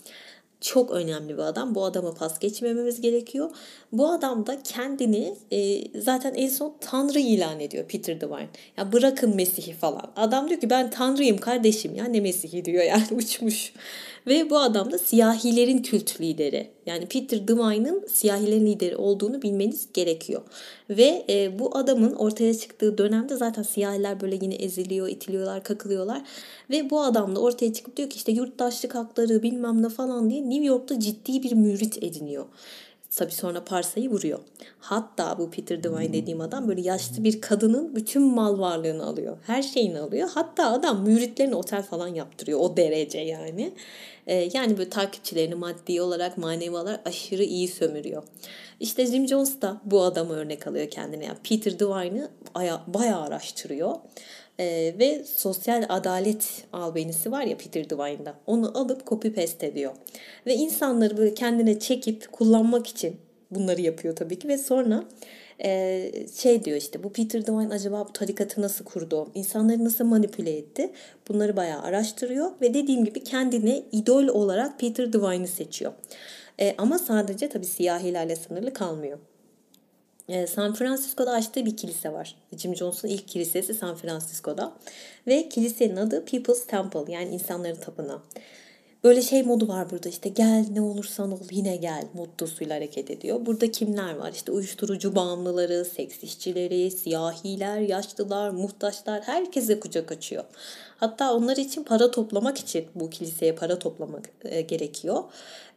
çok 0.62 0.90
önemli 0.90 1.34
bir 1.34 1.42
adam. 1.42 1.74
Bu 1.74 1.84
adama 1.84 2.14
pas 2.14 2.38
geçmememiz 2.38 3.00
gerekiyor. 3.00 3.50
Bu 3.92 4.08
adam 4.08 4.46
da 4.46 4.62
kendini 4.62 5.34
e, 5.50 5.84
zaten 6.00 6.34
en 6.34 6.48
son 6.48 6.74
Tanrı 6.80 7.18
ilan 7.18 7.60
ediyor 7.60 7.84
Peter 7.84 8.20
Devine. 8.20 8.48
Ya 8.76 8.92
bırakın 8.92 9.36
Mesih'i 9.36 9.72
falan. 9.72 10.12
Adam 10.16 10.48
diyor 10.48 10.60
ki 10.60 10.70
ben 10.70 10.90
Tanrıyım 10.90 11.38
kardeşim 11.38 11.94
ya 11.94 12.04
ne 12.04 12.20
Mesih'i 12.20 12.64
diyor 12.64 12.84
yani 12.84 13.06
uçmuş. 13.16 13.72
Ve 14.26 14.50
bu 14.50 14.58
adam 14.58 14.92
da 14.92 14.98
siyahilerin 14.98 15.78
kült 15.78 16.20
lideri. 16.20 16.70
Yani 16.86 17.06
Peter 17.06 17.48
Devine'ın 17.48 18.06
siyahilerin 18.06 18.66
lideri 18.66 18.96
olduğunu 18.96 19.42
bilmeniz 19.42 19.88
gerekiyor. 19.94 20.42
Ve 20.90 21.24
e, 21.28 21.58
bu 21.58 21.76
adamın 21.76 22.14
ortaya 22.14 22.54
çıktığı 22.58 22.98
dönemde 22.98 23.36
zaten 23.36 23.62
siyahiler 23.62 24.20
böyle 24.20 24.38
yine 24.42 24.54
eziliyor, 24.54 25.08
itiliyorlar, 25.08 25.64
kakılıyorlar. 25.64 26.22
Ve 26.70 26.90
bu 26.90 27.00
adam 27.02 27.36
da 27.36 27.40
ortaya 27.40 27.72
çıkıp 27.72 27.96
diyor 27.96 28.10
ki 28.10 28.16
işte 28.16 28.32
yurttaşlık 28.32 28.94
hakları 28.94 29.42
bilmem 29.42 29.82
ne 29.82 29.88
falan 29.88 30.30
diye 30.30 30.50
New 30.50 30.64
York'ta 30.64 31.00
ciddi 31.00 31.42
bir 31.42 31.52
mürit 31.52 32.02
ediniyor 32.02 32.46
Tabii 33.16 33.32
sonra 33.32 33.64
parsayı 33.64 34.10
vuruyor. 34.10 34.38
Hatta 34.80 35.38
bu 35.38 35.50
Peter 35.50 35.82
Devine 35.84 36.12
dediğim 36.12 36.40
adam 36.40 36.68
böyle 36.68 36.80
yaşlı 36.80 37.24
bir 37.24 37.40
kadının 37.40 37.96
bütün 37.96 38.22
mal 38.22 38.58
varlığını 38.58 39.06
alıyor. 39.06 39.36
Her 39.46 39.62
şeyini 39.62 40.00
alıyor. 40.00 40.28
Hatta 40.34 40.70
adam 40.70 41.02
müritlerine 41.02 41.54
otel 41.54 41.82
falan 41.82 42.08
yaptırıyor. 42.08 42.60
O 42.60 42.76
derece 42.76 43.18
yani. 43.18 43.72
Ee, 44.26 44.48
yani 44.54 44.78
böyle 44.78 44.90
takipçilerini 44.90 45.54
maddi 45.54 46.02
olarak 46.02 46.38
manevi 46.38 46.76
olarak 46.76 47.06
aşırı 47.06 47.44
iyi 47.44 47.68
sömürüyor. 47.68 48.22
İşte 48.80 49.06
Jim 49.06 49.28
Jones 49.28 49.60
da 49.60 49.80
bu 49.84 50.02
adamı 50.02 50.32
örnek 50.32 50.66
alıyor 50.66 50.90
kendine. 50.90 51.24
Yani 51.24 51.38
Peter 51.48 51.78
Devine'ı 51.78 52.28
bayağı 52.86 53.22
araştırıyor. 53.22 53.94
Ee, 54.60 54.94
ve 54.98 55.24
sosyal 55.24 55.86
adalet 55.88 56.64
albenisi 56.72 57.32
var 57.32 57.42
ya 57.42 57.56
Peter 57.56 57.90
Devine'da. 57.90 58.34
Onu 58.46 58.78
alıp 58.78 59.06
copy 59.06 59.28
paste 59.28 59.66
ediyor. 59.66 59.92
Ve 60.46 60.54
insanları 60.54 61.16
böyle 61.16 61.34
kendine 61.34 61.78
çekip 61.78 62.32
kullanmak 62.32 62.86
için 62.86 63.16
bunları 63.50 63.80
yapıyor 63.80 64.16
tabii 64.16 64.38
ki. 64.38 64.48
Ve 64.48 64.58
sonra 64.58 65.04
şey 66.40 66.64
diyor 66.64 66.76
işte 66.76 67.02
bu 67.02 67.12
Peter 67.12 67.46
Devine 67.46 67.74
acaba 67.74 68.06
bu 68.08 68.12
tarikatı 68.12 68.62
nasıl 68.62 68.84
kurdu? 68.84 69.28
İnsanları 69.34 69.84
nasıl 69.84 70.04
manipüle 70.04 70.56
etti? 70.56 70.92
Bunları 71.28 71.56
bayağı 71.56 71.82
araştırıyor. 71.82 72.50
Ve 72.60 72.74
dediğim 72.74 73.04
gibi 73.04 73.24
kendine 73.24 73.82
idol 73.92 74.28
olarak 74.28 74.80
Peter 74.80 75.12
Devine'ı 75.12 75.48
seçiyor. 75.48 75.92
Ama 76.78 76.98
sadece 76.98 77.48
tabii 77.48 77.66
siyahilerle 77.66 78.36
sınırlı 78.36 78.72
kalmıyor. 78.72 79.18
San 80.48 80.74
Francisco'da 80.74 81.32
açtığı 81.32 81.66
bir 81.66 81.76
kilise 81.76 82.12
var. 82.12 82.36
Jim 82.56 82.76
Jones'un 82.76 83.08
ilk 83.08 83.28
kilisesi 83.28 83.74
San 83.74 83.94
Francisco'da. 83.94 84.72
Ve 85.26 85.48
kilisenin 85.48 85.96
adı 85.96 86.24
People's 86.24 86.66
Temple 86.66 87.12
yani 87.12 87.34
insanların 87.34 87.76
tapınağı. 87.76 88.20
Böyle 89.04 89.22
şey 89.22 89.42
modu 89.42 89.68
var 89.68 89.90
burada 89.90 90.08
işte 90.08 90.28
gel 90.28 90.66
ne 90.72 90.80
olursan 90.80 91.32
ol 91.32 91.40
yine 91.50 91.76
gel 91.76 92.04
mottosuyla 92.14 92.76
hareket 92.76 93.10
ediyor. 93.10 93.46
Burada 93.46 93.70
kimler 93.70 94.14
var 94.16 94.32
işte 94.32 94.52
uyuşturucu 94.52 95.14
bağımlıları, 95.14 95.84
seks 95.84 96.22
işçileri, 96.22 96.90
siyahiler, 96.90 97.78
yaşlılar, 97.78 98.50
muhtaçlar 98.50 99.22
herkese 99.22 99.80
kucak 99.80 100.12
açıyor. 100.12 100.44
Hatta 100.96 101.34
onlar 101.34 101.56
için 101.56 101.84
para 101.84 102.10
toplamak 102.10 102.58
için 102.58 102.86
bu 102.94 103.10
kiliseye 103.10 103.54
para 103.54 103.78
toplamak 103.78 104.30
e, 104.44 104.60
gerekiyor. 104.60 105.24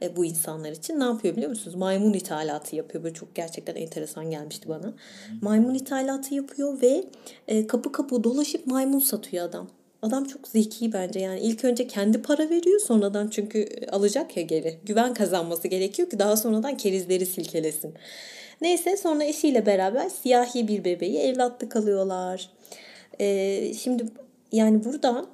E, 0.01 0.15
bu 0.15 0.25
insanlar 0.25 0.71
için 0.71 0.99
ne 0.99 1.03
yapıyor 1.03 1.35
biliyor 1.35 1.49
musunuz? 1.49 1.75
Maymun 1.75 2.13
ithalatı 2.13 2.75
yapıyor. 2.75 3.03
Böyle 3.03 3.15
çok 3.15 3.35
gerçekten 3.35 3.75
enteresan 3.75 4.31
gelmişti 4.31 4.69
bana. 4.69 4.93
Maymun 5.41 5.73
ithalatı 5.73 6.35
yapıyor 6.35 6.81
ve 6.81 7.03
e, 7.47 7.67
kapı 7.67 7.91
kapı 7.91 8.23
dolaşıp 8.23 8.67
maymun 8.67 8.99
satıyor 8.99 9.45
adam. 9.45 9.67
Adam 10.05 10.25
çok 10.25 10.47
zeki 10.47 10.93
bence 10.93 11.19
yani 11.19 11.39
ilk 11.39 11.65
önce 11.65 11.87
kendi 11.87 12.21
para 12.21 12.49
veriyor 12.49 12.79
sonradan 12.79 13.27
çünkü 13.27 13.69
alacak 13.91 14.37
ya 14.37 14.43
geri. 14.43 14.79
Güven 14.85 15.13
kazanması 15.13 15.67
gerekiyor 15.67 16.09
ki 16.09 16.19
daha 16.19 16.37
sonradan 16.37 16.77
kerizleri 16.77 17.25
silkelesin. 17.25 17.93
Neyse 18.61 18.97
sonra 18.97 19.23
eşiyle 19.23 19.65
beraber 19.65 20.09
siyahi 20.09 20.67
bir 20.67 20.85
bebeği 20.85 21.17
evlatlık 21.17 21.75
alıyorlar. 21.75 22.49
Ee, 23.19 23.73
şimdi 23.73 24.05
yani 24.51 24.85
burada 24.85 25.25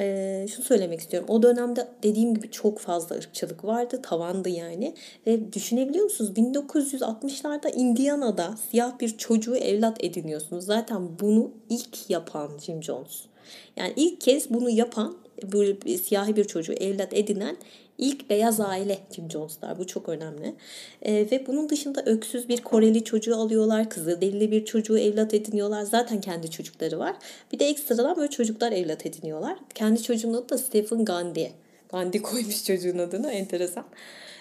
e, 0.00 0.46
şunu 0.54 0.64
söylemek 0.64 1.00
istiyorum. 1.00 1.28
O 1.28 1.42
dönemde 1.42 1.88
dediğim 2.02 2.34
gibi 2.34 2.50
çok 2.50 2.78
fazla 2.78 3.16
ırkçılık 3.16 3.64
vardı. 3.64 4.02
Tavandı 4.02 4.48
yani. 4.48 4.94
Ve 5.26 5.52
düşünebiliyor 5.52 6.04
musunuz? 6.04 6.30
1960'larda 6.36 7.74
Indiana'da 7.74 8.54
siyah 8.70 9.00
bir 9.00 9.18
çocuğu 9.18 9.56
evlat 9.56 10.04
ediniyorsunuz. 10.04 10.64
Zaten 10.64 11.08
bunu 11.20 11.50
ilk 11.68 12.10
yapan 12.10 12.50
Jim 12.58 12.82
Jones. 12.82 13.29
Yani 13.76 13.92
ilk 13.96 14.20
kez 14.20 14.50
bunu 14.50 14.70
yapan 14.70 15.16
böyle 15.52 15.98
siyahi 15.98 16.36
bir 16.36 16.44
çocuğu 16.44 16.72
evlat 16.72 17.14
edinen 17.14 17.56
ilk 18.00 18.30
beyaz 18.30 18.60
aile 18.60 18.98
Jim 19.16 19.30
Jones'lar. 19.30 19.78
Bu 19.78 19.86
çok 19.86 20.08
önemli. 20.08 20.54
E, 21.02 21.14
ve 21.14 21.46
bunun 21.46 21.68
dışında 21.68 22.02
öksüz 22.06 22.48
bir 22.48 22.60
Koreli 22.60 23.04
çocuğu 23.04 23.36
alıyorlar. 23.36 23.90
Kızı 23.90 24.20
delili 24.20 24.50
bir 24.50 24.64
çocuğu 24.64 24.98
evlat 24.98 25.34
ediniyorlar. 25.34 25.82
Zaten 25.82 26.20
kendi 26.20 26.50
çocukları 26.50 26.98
var. 26.98 27.16
Bir 27.52 27.58
de 27.58 27.68
ekstradan 27.68 28.16
böyle 28.16 28.30
çocuklar 28.30 28.72
evlat 28.72 29.06
ediniyorlar. 29.06 29.58
Kendi 29.74 30.02
çocuğunun 30.02 30.34
adı 30.34 30.48
da 30.48 30.58
Stephen 30.58 31.04
Gandhi. 31.04 31.52
Gandhi 31.88 32.22
koymuş 32.22 32.64
çocuğun 32.64 32.98
adını. 32.98 33.30
Enteresan. 33.30 33.84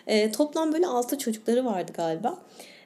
E, 0.08 0.32
toplam 0.32 0.74
böyle 0.74 0.88
altı 0.88 1.18
çocukları 1.18 1.66
vardı 1.66 1.92
galiba. 1.96 2.40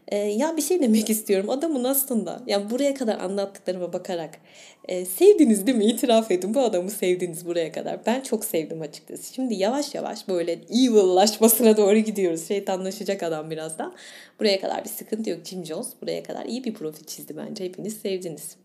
E, 0.07 0.17
ya 0.17 0.57
bir 0.57 0.61
şey 0.61 0.79
demek 0.79 1.09
istiyorum. 1.09 1.49
Adamın 1.49 1.83
aslında 1.83 2.41
yani 2.47 2.69
buraya 2.69 2.93
kadar 2.93 3.19
anlattıklarıma 3.19 3.93
bakarak 3.93 4.39
e, 4.87 5.05
sevdiniz 5.05 5.67
değil 5.67 5.77
mi? 5.77 5.85
İtiraf 5.85 6.31
edin 6.31 6.53
bu 6.53 6.59
adamı 6.59 6.91
sevdiniz 6.91 7.45
buraya 7.45 7.71
kadar. 7.71 8.05
Ben 8.05 8.21
çok 8.21 8.45
sevdim 8.45 8.81
açıkçası. 8.81 9.33
Şimdi 9.33 9.53
yavaş 9.53 9.95
yavaş 9.95 10.27
böyle 10.27 10.51
evil'laşmasına 10.51 11.77
doğru 11.77 11.97
gidiyoruz. 11.97 12.47
Şeytanlaşacak 12.47 13.23
adam 13.23 13.51
birazdan. 13.51 13.93
Buraya 14.39 14.61
kadar 14.61 14.83
bir 14.83 14.89
sıkıntı 14.89 15.29
yok. 15.29 15.39
Jim 15.45 15.65
Jones 15.65 15.87
buraya 16.01 16.23
kadar 16.23 16.45
iyi 16.45 16.63
bir 16.63 16.73
profil 16.73 17.05
çizdi 17.05 17.37
bence. 17.37 17.65
Hepiniz 17.65 17.97
sevdiniz. 17.97 18.55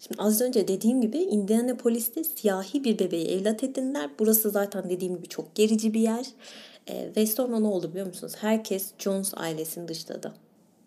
Şimdi 0.00 0.22
az 0.22 0.40
önce 0.40 0.68
dediğim 0.68 1.00
gibi 1.00 1.18
Indianapolis'te 1.18 2.24
siyahi 2.24 2.84
bir 2.84 2.98
bebeği 2.98 3.28
evlat 3.28 3.64
edindiler. 3.64 4.10
Burası 4.18 4.50
zaten 4.50 4.90
dediğim 4.90 5.16
gibi 5.16 5.28
çok 5.28 5.54
gerici 5.54 5.94
bir 5.94 6.00
yer. 6.00 6.26
E, 6.88 7.10
ve 7.16 7.26
sonra 7.26 7.60
ne 7.60 7.66
oldu 7.66 7.90
biliyor 7.90 8.06
musunuz? 8.06 8.32
Herkes 8.40 8.90
Jones 8.98 9.32
ailesini 9.36 9.88
dışladı. 9.88 10.32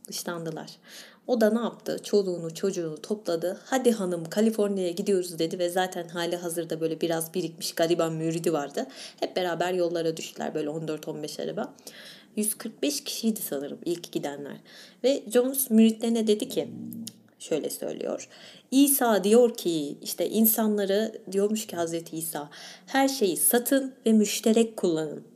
Dışlandılar. 0.07 0.69
O 1.27 1.41
da 1.41 1.49
ne 1.49 1.59
yaptı? 1.59 1.99
Çoluğunu 2.03 2.55
çocuğunu 2.55 3.01
topladı. 3.01 3.59
Hadi 3.65 3.91
hanım 3.91 4.25
Kaliforniya'ya 4.25 4.91
gidiyoruz 4.91 5.39
dedi 5.39 5.59
ve 5.59 5.69
zaten 5.69 6.07
hali 6.07 6.35
hazırda 6.35 6.81
böyle 6.81 7.01
biraz 7.01 7.33
birikmiş 7.33 7.73
gariban 7.75 8.13
müridi 8.13 8.53
vardı. 8.53 8.87
Hep 9.19 9.35
beraber 9.35 9.73
yollara 9.73 10.17
düştüler 10.17 10.53
böyle 10.53 10.69
14-15 10.69 11.43
araba. 11.43 11.73
145 12.35 13.03
kişiydi 13.03 13.41
sanırım 13.41 13.79
ilk 13.85 14.11
gidenler. 14.11 14.57
Ve 15.03 15.23
Jones 15.33 15.69
müritlerine 15.69 16.27
dedi 16.27 16.49
ki 16.49 16.69
şöyle 17.39 17.69
söylüyor. 17.69 18.29
İsa 18.71 19.23
diyor 19.23 19.55
ki 19.55 19.97
işte 20.01 20.29
insanları 20.29 21.21
diyormuş 21.31 21.67
ki 21.67 21.75
Hazreti 21.75 22.17
İsa 22.17 22.49
her 22.85 23.07
şeyi 23.07 23.37
satın 23.37 23.93
ve 24.05 24.13
müşterek 24.13 24.77
kullanın. 24.77 25.30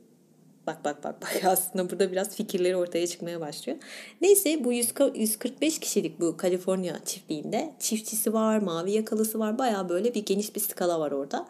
Bak 0.66 0.84
bak 0.84 1.04
bak 1.04 1.22
bak 1.22 1.44
aslında 1.44 1.90
burada 1.90 2.12
biraz 2.12 2.36
fikirleri 2.36 2.76
ortaya 2.76 3.06
çıkmaya 3.06 3.40
başlıyor. 3.40 3.78
Neyse 4.20 4.64
bu 4.64 4.72
145 4.72 5.80
kişilik 5.80 6.20
bu 6.20 6.36
Kaliforniya 6.36 7.04
çiftliğinde 7.04 7.74
çiftçisi 7.80 8.32
var, 8.32 8.58
mavi 8.58 8.92
yakalısı 8.92 9.38
var. 9.38 9.58
Baya 9.58 9.88
böyle 9.88 10.14
bir 10.14 10.26
geniş 10.26 10.54
bir 10.54 10.60
skala 10.60 11.00
var 11.00 11.10
orada. 11.12 11.48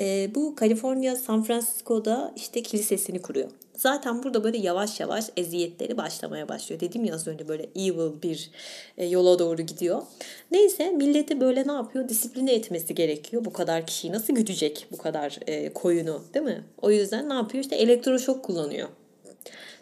Ee, 0.00 0.30
bu 0.34 0.54
Kaliforniya 0.54 1.16
San 1.16 1.42
Francisco'da 1.42 2.32
işte 2.36 2.62
kilisesini 2.62 3.22
kuruyor. 3.22 3.48
Zaten 3.78 4.22
burada 4.22 4.44
böyle 4.44 4.58
yavaş 4.58 5.00
yavaş 5.00 5.24
eziyetleri 5.36 5.96
başlamaya 5.96 6.48
başlıyor. 6.48 6.80
Dedim 6.80 7.04
ya 7.04 7.14
az 7.14 7.28
önce 7.28 7.48
böyle 7.48 7.62
evil 7.76 8.22
bir 8.22 8.50
e, 8.96 9.06
yola 9.06 9.38
doğru 9.38 9.62
gidiyor. 9.62 10.02
Neyse 10.50 10.90
milleti 10.90 11.40
böyle 11.40 11.68
ne 11.68 11.72
yapıyor? 11.72 12.08
Disipline 12.08 12.54
etmesi 12.54 12.94
gerekiyor. 12.94 13.44
Bu 13.44 13.52
kadar 13.52 13.86
kişiyi 13.86 14.12
nasıl 14.12 14.34
güdecek 14.34 14.86
bu 14.92 14.96
kadar 14.96 15.38
e, 15.46 15.72
koyunu 15.72 16.22
değil 16.34 16.44
mi? 16.44 16.64
O 16.82 16.90
yüzden 16.90 17.28
ne 17.28 17.34
yapıyor? 17.34 17.64
İşte 17.64 17.76
elektroşok 17.76 18.44
kullanıyor. 18.44 18.88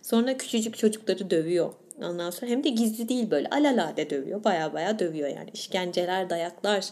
Sonra 0.03 0.37
küçücük 0.37 0.79
çocukları 0.79 1.31
dövüyor. 1.31 1.73
Ondan 2.03 2.31
sonra 2.31 2.51
hem 2.51 2.65
de 2.65 2.69
gizli 2.69 3.09
değil 3.09 3.31
böyle 3.31 3.49
alalade 3.49 4.11
dövüyor. 4.11 4.45
Baya 4.45 4.73
baya 4.73 4.99
dövüyor 4.99 5.29
yani. 5.29 5.51
işkenceler, 5.55 6.31
dayaklar. 6.31 6.85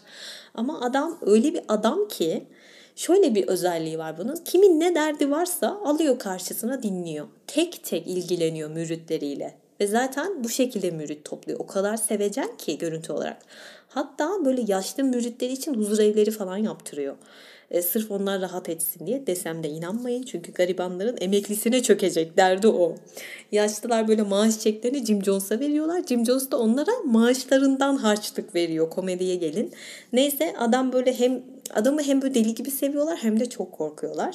Ama 0.55 0.81
adam 0.81 1.19
öyle 1.23 1.55
bir 1.55 1.63
adam 1.69 2.09
ki 2.09 2.47
Şöyle 2.97 3.35
bir 3.35 3.49
özelliği 3.49 3.99
var 3.99 4.19
bunun. 4.19 4.37
Kimin 4.37 4.81
ne 4.81 4.95
derdi 4.95 5.31
varsa 5.31 5.81
alıyor 5.85 6.19
karşısına 6.19 6.83
dinliyor. 6.83 7.27
Tek 7.47 7.85
tek 7.85 8.07
ilgileniyor 8.07 8.71
müritleriyle. 8.71 9.64
Ve 9.81 9.87
zaten 9.87 10.45
bu 10.45 10.49
şekilde 10.49 10.91
mürit 10.91 11.25
topluyor. 11.25 11.61
O 11.61 11.67
kadar 11.67 11.97
sevecen 11.97 12.57
ki 12.57 12.79
görüntü 12.79 13.13
olarak. 13.13 13.43
Hatta 13.89 14.45
böyle 14.45 14.65
yaşlı 14.67 15.05
müritleri 15.05 15.53
için 15.53 15.75
huzur 15.75 15.99
evleri 15.99 16.31
falan 16.31 16.57
yaptırıyor. 16.57 17.17
E, 17.71 17.83
sırf 17.83 18.11
onlar 18.11 18.41
rahat 18.41 18.69
etsin 18.69 19.07
diye 19.07 19.27
desem 19.27 19.63
de 19.63 19.69
inanmayın. 19.69 20.23
Çünkü 20.23 20.53
garibanların 20.53 21.17
emeklisine 21.21 21.83
çökecek 21.83 22.37
derdi 22.37 22.69
o. 22.69 22.95
Yaşlılar 23.53 24.09
böyle 24.09 24.23
maaş 24.23 24.61
çeklerini 24.61 25.07
Jim 25.07 25.25
Jones'a 25.25 25.61
veriyorlar. 25.61 26.03
Jim 26.09 26.27
Jones 26.27 26.51
da 26.51 26.59
onlara 26.59 26.91
maaşlarından 27.05 27.97
harçlık 27.97 28.55
veriyor. 28.55 28.91
Komediye 28.91 29.35
gelin. 29.35 29.73
Neyse 30.13 30.55
adam 30.59 30.93
böyle 30.93 31.19
hem 31.19 31.43
adamı 31.75 32.03
hem 32.03 32.23
böyle 32.23 32.35
deli 32.35 32.55
gibi 32.55 32.71
seviyorlar 32.71 33.19
hem 33.23 33.41
de 33.41 33.49
çok 33.49 33.73
korkuyorlar. 33.73 34.35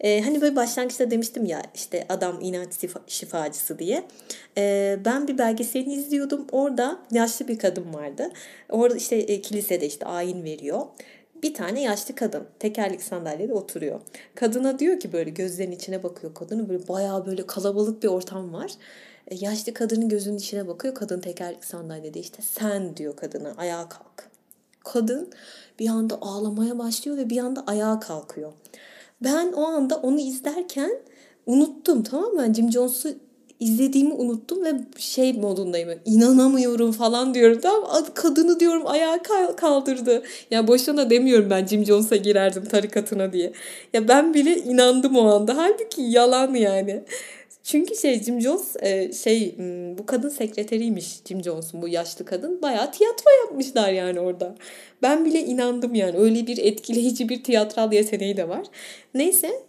Ee, 0.00 0.20
hani 0.20 0.40
böyle 0.40 0.56
başlangıçta 0.56 1.10
demiştim 1.10 1.44
ya 1.44 1.62
işte 1.74 2.06
adam 2.08 2.38
inanç 2.40 2.68
şifacısı 3.06 3.78
diye. 3.78 4.04
Ee, 4.58 4.98
ben 5.04 5.28
bir 5.28 5.38
belgeselini 5.38 5.94
izliyordum. 5.94 6.46
Orada 6.52 6.98
yaşlı 7.12 7.48
bir 7.48 7.58
kadın 7.58 7.94
vardı. 7.94 8.30
Orada 8.68 8.96
işte 8.96 9.16
e, 9.16 9.40
kilisede 9.40 9.86
işte 9.86 10.06
ayin 10.06 10.44
veriyor. 10.44 10.80
bir 11.42 11.54
tane 11.54 11.82
yaşlı 11.82 12.14
kadın 12.14 12.46
tekerlek 12.58 13.02
sandalyede 13.02 13.54
oturuyor. 13.54 14.00
Kadına 14.34 14.78
diyor 14.78 15.00
ki 15.00 15.12
böyle 15.12 15.30
gözlerinin 15.30 15.76
içine 15.76 16.02
bakıyor 16.02 16.34
kadını 16.34 16.68
böyle 16.68 16.88
bayağı 16.88 17.26
böyle 17.26 17.46
kalabalık 17.46 18.02
bir 18.02 18.08
ortam 18.08 18.52
var. 18.52 18.72
E, 19.28 19.34
yaşlı 19.34 19.74
kadının 19.74 20.08
gözünün 20.08 20.36
içine 20.36 20.68
bakıyor. 20.68 20.94
Kadın 20.94 21.20
tekerlek 21.20 21.64
sandalyede 21.64 22.20
işte 22.20 22.42
sen 22.42 22.96
diyor 22.96 23.16
kadına 23.16 23.54
ayağa 23.56 23.88
kalk. 23.88 24.30
Kadın 24.84 25.30
bir 25.78 25.88
anda 25.88 26.18
ağlamaya 26.20 26.78
başlıyor 26.78 27.16
ve 27.16 27.30
bir 27.30 27.38
anda 27.38 27.64
ayağa 27.66 28.00
kalkıyor. 28.00 28.52
Ben 29.24 29.52
o 29.52 29.64
anda 29.66 29.96
onu 29.96 30.20
izlerken 30.20 30.90
unuttum 31.46 32.02
tamam 32.02 32.32
mı? 32.32 32.54
Jim 32.54 32.72
Jones'u 32.72 33.08
izlediğimi 33.60 34.14
unuttum 34.14 34.64
ve 34.64 34.72
şey 34.98 35.32
modundayım. 35.32 35.90
İnanamıyorum 36.04 36.92
falan 36.92 37.34
diyorum. 37.34 37.60
Tamam 37.62 38.06
kadını 38.14 38.60
diyorum 38.60 38.86
ayağa 38.86 39.22
kaldırdı. 39.56 40.22
Ya 40.50 40.68
boşuna 40.68 41.10
demiyorum 41.10 41.50
ben 41.50 41.66
Jim 41.66 41.84
Jones'a 41.84 42.16
girerdim 42.16 42.64
tarikatına 42.64 43.32
diye. 43.32 43.52
Ya 43.92 44.08
ben 44.08 44.34
bile 44.34 44.56
inandım 44.58 45.16
o 45.16 45.34
anda. 45.34 45.56
Halbuki 45.56 46.02
yalan 46.02 46.54
yani. 46.54 47.04
Çünkü 47.66 47.96
şey 47.96 48.22
Jim 48.22 48.40
Jones 48.40 48.76
e, 48.80 49.12
şey 49.12 49.54
bu 49.98 50.06
kadın 50.06 50.28
sekreteriymiş 50.28 51.20
Jim 51.28 51.42
Jones'un 51.42 51.82
bu 51.82 51.88
yaşlı 51.88 52.24
kadın. 52.24 52.62
Bayağı 52.62 52.92
tiyatro 52.92 53.30
yapmışlar 53.44 53.92
yani 53.92 54.20
orada. 54.20 54.54
Ben 55.02 55.24
bile 55.24 55.40
inandım 55.40 55.94
yani. 55.94 56.18
Öyle 56.18 56.46
bir 56.46 56.58
etkileyici 56.58 57.28
bir 57.28 57.44
tiyatral 57.44 57.92
yeteneği 57.92 58.36
de 58.36 58.48
var. 58.48 58.66
Neyse 59.14 59.62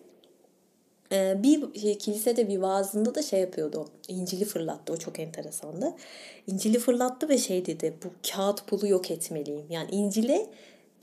ee, 1.11 1.35
bir 1.43 1.79
şey, 1.79 1.97
kilisede 1.97 2.47
bir 2.47 2.57
vaazında 2.57 3.15
da 3.15 3.21
şey 3.21 3.39
yapıyordu. 3.39 3.87
İncil'i 4.07 4.45
fırlattı. 4.45 4.93
O 4.93 4.97
çok 4.97 5.19
enteresandı. 5.19 5.93
İncil'i 6.47 6.79
fırlattı 6.79 7.29
ve 7.29 7.37
şey 7.37 7.65
dedi. 7.65 7.93
Bu 8.03 8.09
kağıt 8.31 8.67
pulu 8.67 8.87
yok 8.87 9.11
etmeliyim. 9.11 9.65
Yani 9.69 9.91
İncil'e 9.91 10.49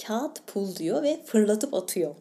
kağıt 0.06 0.46
pul 0.46 0.76
diyor 0.76 1.02
ve 1.02 1.20
fırlatıp 1.24 1.74
atıyor. 1.74 2.14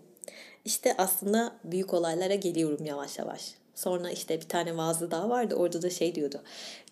İşte 0.65 0.95
aslında 0.97 1.55
büyük 1.63 1.93
olaylara 1.93 2.35
geliyorum 2.35 2.85
yavaş 2.85 3.19
yavaş. 3.19 3.62
Sonra 3.75 4.11
işte 4.11 4.41
bir 4.41 4.47
tane 4.47 4.77
vaazı 4.77 5.11
daha 5.11 5.29
vardı. 5.29 5.55
Orada 5.55 5.81
da 5.81 5.89
şey 5.89 6.15
diyordu. 6.15 6.41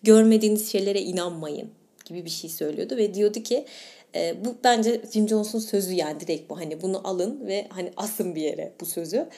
Görmediğiniz 0.02 0.72
şeylere 0.72 1.00
inanmayın 1.00 1.70
gibi 2.04 2.24
bir 2.24 2.30
şey 2.30 2.50
söylüyordu 2.50 2.96
ve 2.96 3.14
diyordu 3.14 3.42
ki 3.42 3.66
e, 4.14 4.44
bu 4.44 4.56
bence 4.64 5.02
Jim 5.12 5.28
Jones'un 5.28 5.58
sözü 5.58 5.92
yani 5.92 6.20
direkt 6.20 6.50
bu 6.50 6.58
hani 6.58 6.82
bunu 6.82 7.08
alın 7.08 7.46
ve 7.46 7.66
hani 7.70 7.92
asın 7.96 8.34
bir 8.34 8.42
yere 8.42 8.72
bu 8.80 8.86
sözü. 8.86 9.28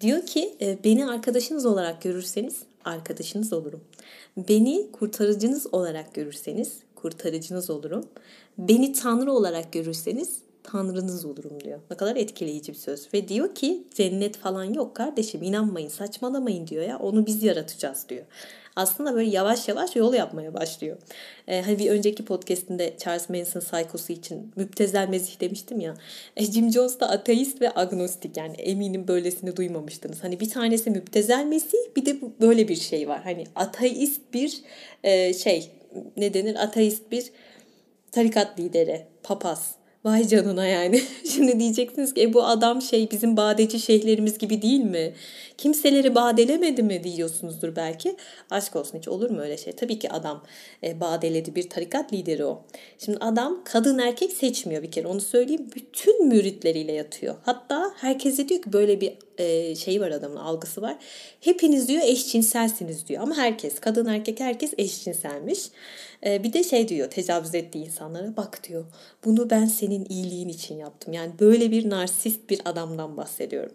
Diyor 0.00 0.26
ki 0.26 0.54
e, 0.60 0.84
beni 0.84 1.06
arkadaşınız 1.06 1.66
olarak 1.66 2.02
görürseniz 2.02 2.56
arkadaşınız 2.84 3.52
olurum. 3.52 3.84
Beni 4.36 4.92
kurtarıcınız 4.92 5.74
olarak 5.74 6.14
görürseniz 6.14 6.72
kurtarıcınız 6.94 7.70
olurum. 7.70 8.08
Beni 8.58 8.92
tanrı 8.92 9.32
olarak 9.32 9.72
görürseniz 9.72 10.38
tanrınız 10.64 11.24
olurum 11.24 11.60
diyor. 11.60 11.80
Ne 11.90 11.96
kadar 11.96 12.16
etkileyici 12.16 12.72
bir 12.72 12.78
söz. 12.78 13.14
Ve 13.14 13.28
diyor 13.28 13.54
ki 13.54 13.84
cennet 13.94 14.36
falan 14.36 14.64
yok 14.64 14.96
kardeşim 14.96 15.42
inanmayın 15.42 15.88
saçmalamayın 15.88 16.66
diyor 16.66 16.82
ya 16.82 16.98
onu 16.98 17.26
biz 17.26 17.42
yaratacağız 17.42 18.06
diyor 18.08 18.24
aslında 18.76 19.14
böyle 19.14 19.30
yavaş 19.30 19.68
yavaş 19.68 19.96
yol 19.96 20.14
yapmaya 20.14 20.54
başlıyor. 20.54 20.96
Ee, 21.48 21.62
hani 21.62 21.78
bir 21.78 21.90
önceki 21.90 22.24
podcastinde 22.24 22.94
Charles 22.98 23.28
Manson 23.28 23.60
Psycho'su 23.60 24.12
için 24.12 24.52
müptezel 24.56 25.08
mezih 25.08 25.40
demiştim 25.40 25.80
ya. 25.80 25.94
E, 26.36 26.44
Jim 26.44 26.72
Jones 26.72 27.00
da 27.00 27.10
ateist 27.10 27.60
ve 27.60 27.70
agnostik 27.74 28.36
yani 28.36 28.56
eminim 28.56 29.08
böylesini 29.08 29.56
duymamıştınız. 29.56 30.24
Hani 30.24 30.40
bir 30.40 30.50
tanesi 30.50 30.90
müptezel 30.90 31.44
mesih 31.44 31.78
bir 31.96 32.06
de 32.06 32.16
böyle 32.40 32.68
bir 32.68 32.76
şey 32.76 33.08
var. 33.08 33.20
Hani 33.24 33.44
ateist 33.54 34.20
bir 34.34 34.60
e, 35.04 35.34
şey 35.34 35.70
ne 36.16 36.34
denir 36.34 36.54
ateist 36.54 37.10
bir 37.10 37.30
tarikat 38.12 38.60
lideri 38.60 39.06
papaz 39.22 39.74
Vay 40.04 40.28
canına 40.28 40.66
yani. 40.66 41.02
Şimdi 41.34 41.60
diyeceksiniz 41.60 42.14
ki 42.14 42.22
e, 42.22 42.32
bu 42.34 42.44
adam 42.46 42.82
şey 42.82 43.10
bizim 43.10 43.36
badeci 43.36 43.80
şeyhlerimiz 43.80 44.38
gibi 44.38 44.62
değil 44.62 44.80
mi? 44.80 45.14
Kimseleri 45.58 46.14
badelemedi 46.14 46.82
mi 46.82 47.04
diyorsunuzdur 47.04 47.76
belki. 47.76 48.16
Aşk 48.50 48.76
olsun 48.76 48.98
hiç 48.98 49.08
olur 49.08 49.30
mu 49.30 49.40
öyle 49.40 49.56
şey? 49.56 49.72
Tabii 49.72 49.98
ki 49.98 50.10
adam 50.10 50.44
e, 50.84 51.00
badeledi 51.00 51.54
bir 51.54 51.70
tarikat 51.70 52.12
lideri 52.12 52.44
o. 52.44 52.62
Şimdi 52.98 53.18
adam 53.18 53.62
kadın 53.64 53.98
erkek 53.98 54.32
seçmiyor 54.32 54.82
bir 54.82 54.90
kere 54.90 55.06
onu 55.06 55.20
söyleyeyim. 55.20 55.70
Bütün 55.76 56.28
müritleriyle 56.28 56.92
yatıyor. 56.92 57.34
Hatta 57.42 57.92
herkese 57.96 58.48
diyor 58.48 58.62
ki 58.62 58.72
böyle 58.72 59.00
bir 59.00 59.12
e, 59.38 59.74
şeyi 59.74 60.00
var 60.00 60.10
adamın 60.10 60.36
algısı 60.36 60.82
var. 60.82 60.96
Hepiniz 61.40 61.88
diyor 61.88 62.02
eşcinselsiniz 62.04 63.08
diyor. 63.08 63.22
Ama 63.22 63.36
herkes 63.36 63.80
kadın 63.80 64.06
erkek 64.06 64.40
herkes 64.40 64.72
eşcinselmiş. 64.78 65.60
E, 66.26 66.44
bir 66.44 66.52
de 66.52 66.64
şey 66.64 66.88
diyor 66.88 67.10
tecavüz 67.10 67.54
ettiği 67.54 67.84
insanlara 67.84 68.36
bak 68.36 68.68
diyor 68.68 68.84
bunu 69.24 69.50
ben 69.50 69.64
senin 69.64 70.06
iyiliğin 70.08 70.48
için 70.48 70.76
yaptım. 70.76 71.12
Yani 71.12 71.32
böyle 71.40 71.70
bir 71.70 71.90
narsist 71.90 72.50
bir 72.50 72.60
adamdan 72.64 73.16
bahsediyorum. 73.16 73.72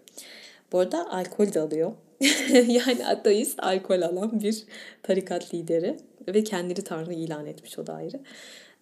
Bu 0.72 0.78
arada 0.78 1.12
alkol 1.12 1.52
de 1.52 1.60
alıyor. 1.60 1.92
yani 2.66 3.06
ateist 3.06 3.62
alkol 3.62 4.02
alan 4.02 4.40
bir 4.40 4.64
tarikat 5.02 5.54
lideri 5.54 5.96
ve 6.28 6.44
kendini 6.44 6.84
tanrı 6.84 7.14
ilan 7.14 7.46
etmiş 7.46 7.78
o 7.78 7.86
da 7.86 7.94
ayrı. 7.94 8.20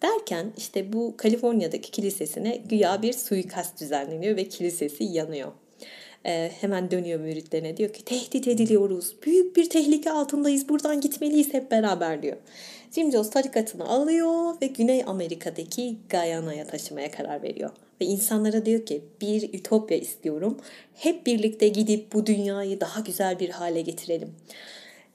Derken 0.01 0.53
işte 0.57 0.93
bu 0.93 1.13
Kaliforniya'daki 1.17 1.91
kilisesine 1.91 2.61
güya 2.69 3.01
bir 3.01 3.13
suikast 3.13 3.81
düzenleniyor 3.81 4.37
ve 4.37 4.47
kilisesi 4.47 5.03
yanıyor 5.03 5.51
e, 6.25 6.51
hemen 6.61 6.91
dönüyor 6.91 7.19
müritlerine 7.19 7.77
diyor 7.77 7.93
ki 7.93 8.05
tehdit 8.05 8.47
ediliyoruz. 8.47 9.15
Büyük 9.25 9.55
bir 9.55 9.69
tehlike 9.69 10.11
altındayız. 10.11 10.69
Buradan 10.69 11.01
gitmeliyiz 11.01 11.53
hep 11.53 11.71
beraber 11.71 12.23
diyor. 12.23 12.37
Jim 12.91 13.11
Jones 13.11 13.29
tarikatını 13.29 13.87
alıyor 13.87 14.61
ve 14.61 14.67
Güney 14.67 15.03
Amerika'daki 15.07 15.97
Gayana'ya 16.09 16.67
taşımaya 16.67 17.11
karar 17.11 17.43
veriyor. 17.43 17.69
Ve 18.01 18.05
insanlara 18.05 18.65
diyor 18.65 18.85
ki 18.85 19.01
bir 19.21 19.53
ütopya 19.53 19.97
istiyorum. 19.97 20.57
Hep 20.95 21.25
birlikte 21.25 21.67
gidip 21.67 22.13
bu 22.13 22.25
dünyayı 22.25 22.79
daha 22.79 22.99
güzel 22.99 23.39
bir 23.39 23.49
hale 23.49 23.81
getirelim. 23.81 24.29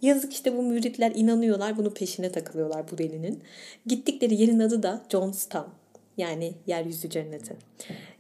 Yazık 0.03 0.33
işte 0.33 0.57
bu 0.57 0.63
müritler 0.63 1.13
inanıyorlar. 1.15 1.77
Bunun 1.77 1.91
peşine 1.91 2.33
takılıyorlar 2.33 2.91
bu 2.91 2.99
delinin. 2.99 3.43
Gittikleri 3.87 4.35
yerin 4.43 4.59
adı 4.59 4.83
da 4.83 5.05
Johnstown. 5.13 5.71
Yani 6.17 6.53
yeryüzü 6.67 7.11
cenneti. 7.11 7.57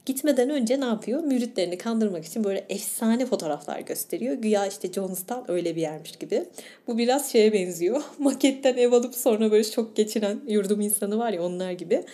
Gitmeden 0.07 0.51
önce 0.51 0.81
ne 0.81 0.85
yapıyor? 0.85 1.25
Müritlerini 1.25 1.79
kandırmak 1.79 2.25
için 2.25 2.45
böyle 2.45 2.65
efsane 2.69 3.27
fotoğraflar 3.27 3.81
gösteriyor. 3.81 4.35
Güya 4.35 4.67
işte 4.67 4.93
Johnstown 4.93 5.53
öyle 5.53 5.77
bir 5.77 5.81
yermiş 5.81 6.13
gibi. 6.13 6.45
Bu 6.87 6.99
biraz 6.99 7.33
şeye 7.33 7.53
benziyor. 7.53 8.03
Maketten 8.19 8.77
ev 8.77 8.93
alıp 8.93 9.15
sonra 9.15 9.51
böyle 9.51 9.65
çok 9.65 9.97
geçiren 9.97 10.41
yurdum 10.47 10.81
insanı 10.81 11.19
var 11.19 11.33
ya 11.33 11.43
onlar 11.43 11.71
gibi. 11.71 12.05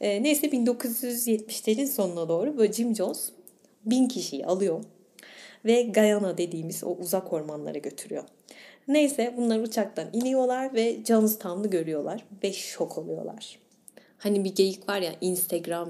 E, 0.00 0.22
neyse 0.22 0.46
1970'lerin 0.46 1.86
sonuna 1.86 2.28
doğru 2.28 2.58
böyle 2.58 2.72
Jim 2.72 2.96
Jones 2.96 3.30
bin 3.84 4.08
kişiyi 4.08 4.46
alıyor. 4.46 4.84
Ve 5.64 5.82
Guyana 5.82 6.38
dediğimiz 6.38 6.84
o 6.84 6.96
uzak 6.96 7.32
ormanlara 7.32 7.78
götürüyor. 7.78 8.24
Neyse 8.88 9.34
bunlar 9.36 9.58
uçaktan 9.58 10.08
iniyorlar 10.12 10.74
ve 10.74 11.04
Johnstown'u 11.04 11.70
görüyorlar 11.70 12.24
ve 12.42 12.52
şok 12.52 12.98
oluyorlar. 12.98 13.58
Hani 14.18 14.44
bir 14.44 14.54
geyik 14.54 14.88
var 14.88 15.00
ya 15.00 15.12
Instagram 15.20 15.88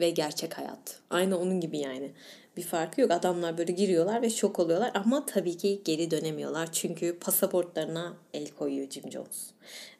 ve 0.00 0.10
gerçek 0.10 0.58
hayat. 0.58 1.00
Aynı 1.10 1.38
onun 1.38 1.60
gibi 1.60 1.78
yani. 1.78 2.12
Bir 2.56 2.62
farkı 2.62 3.00
yok. 3.00 3.10
Adamlar 3.10 3.58
böyle 3.58 3.72
giriyorlar 3.72 4.22
ve 4.22 4.30
şok 4.30 4.58
oluyorlar 4.58 4.90
ama 4.94 5.26
tabii 5.26 5.56
ki 5.56 5.80
geri 5.84 6.10
dönemiyorlar. 6.10 6.72
Çünkü 6.72 7.18
pasaportlarına 7.18 8.16
el 8.34 8.48
koyuyor 8.50 8.90
Jim 8.90 9.12
Jones. 9.12 9.50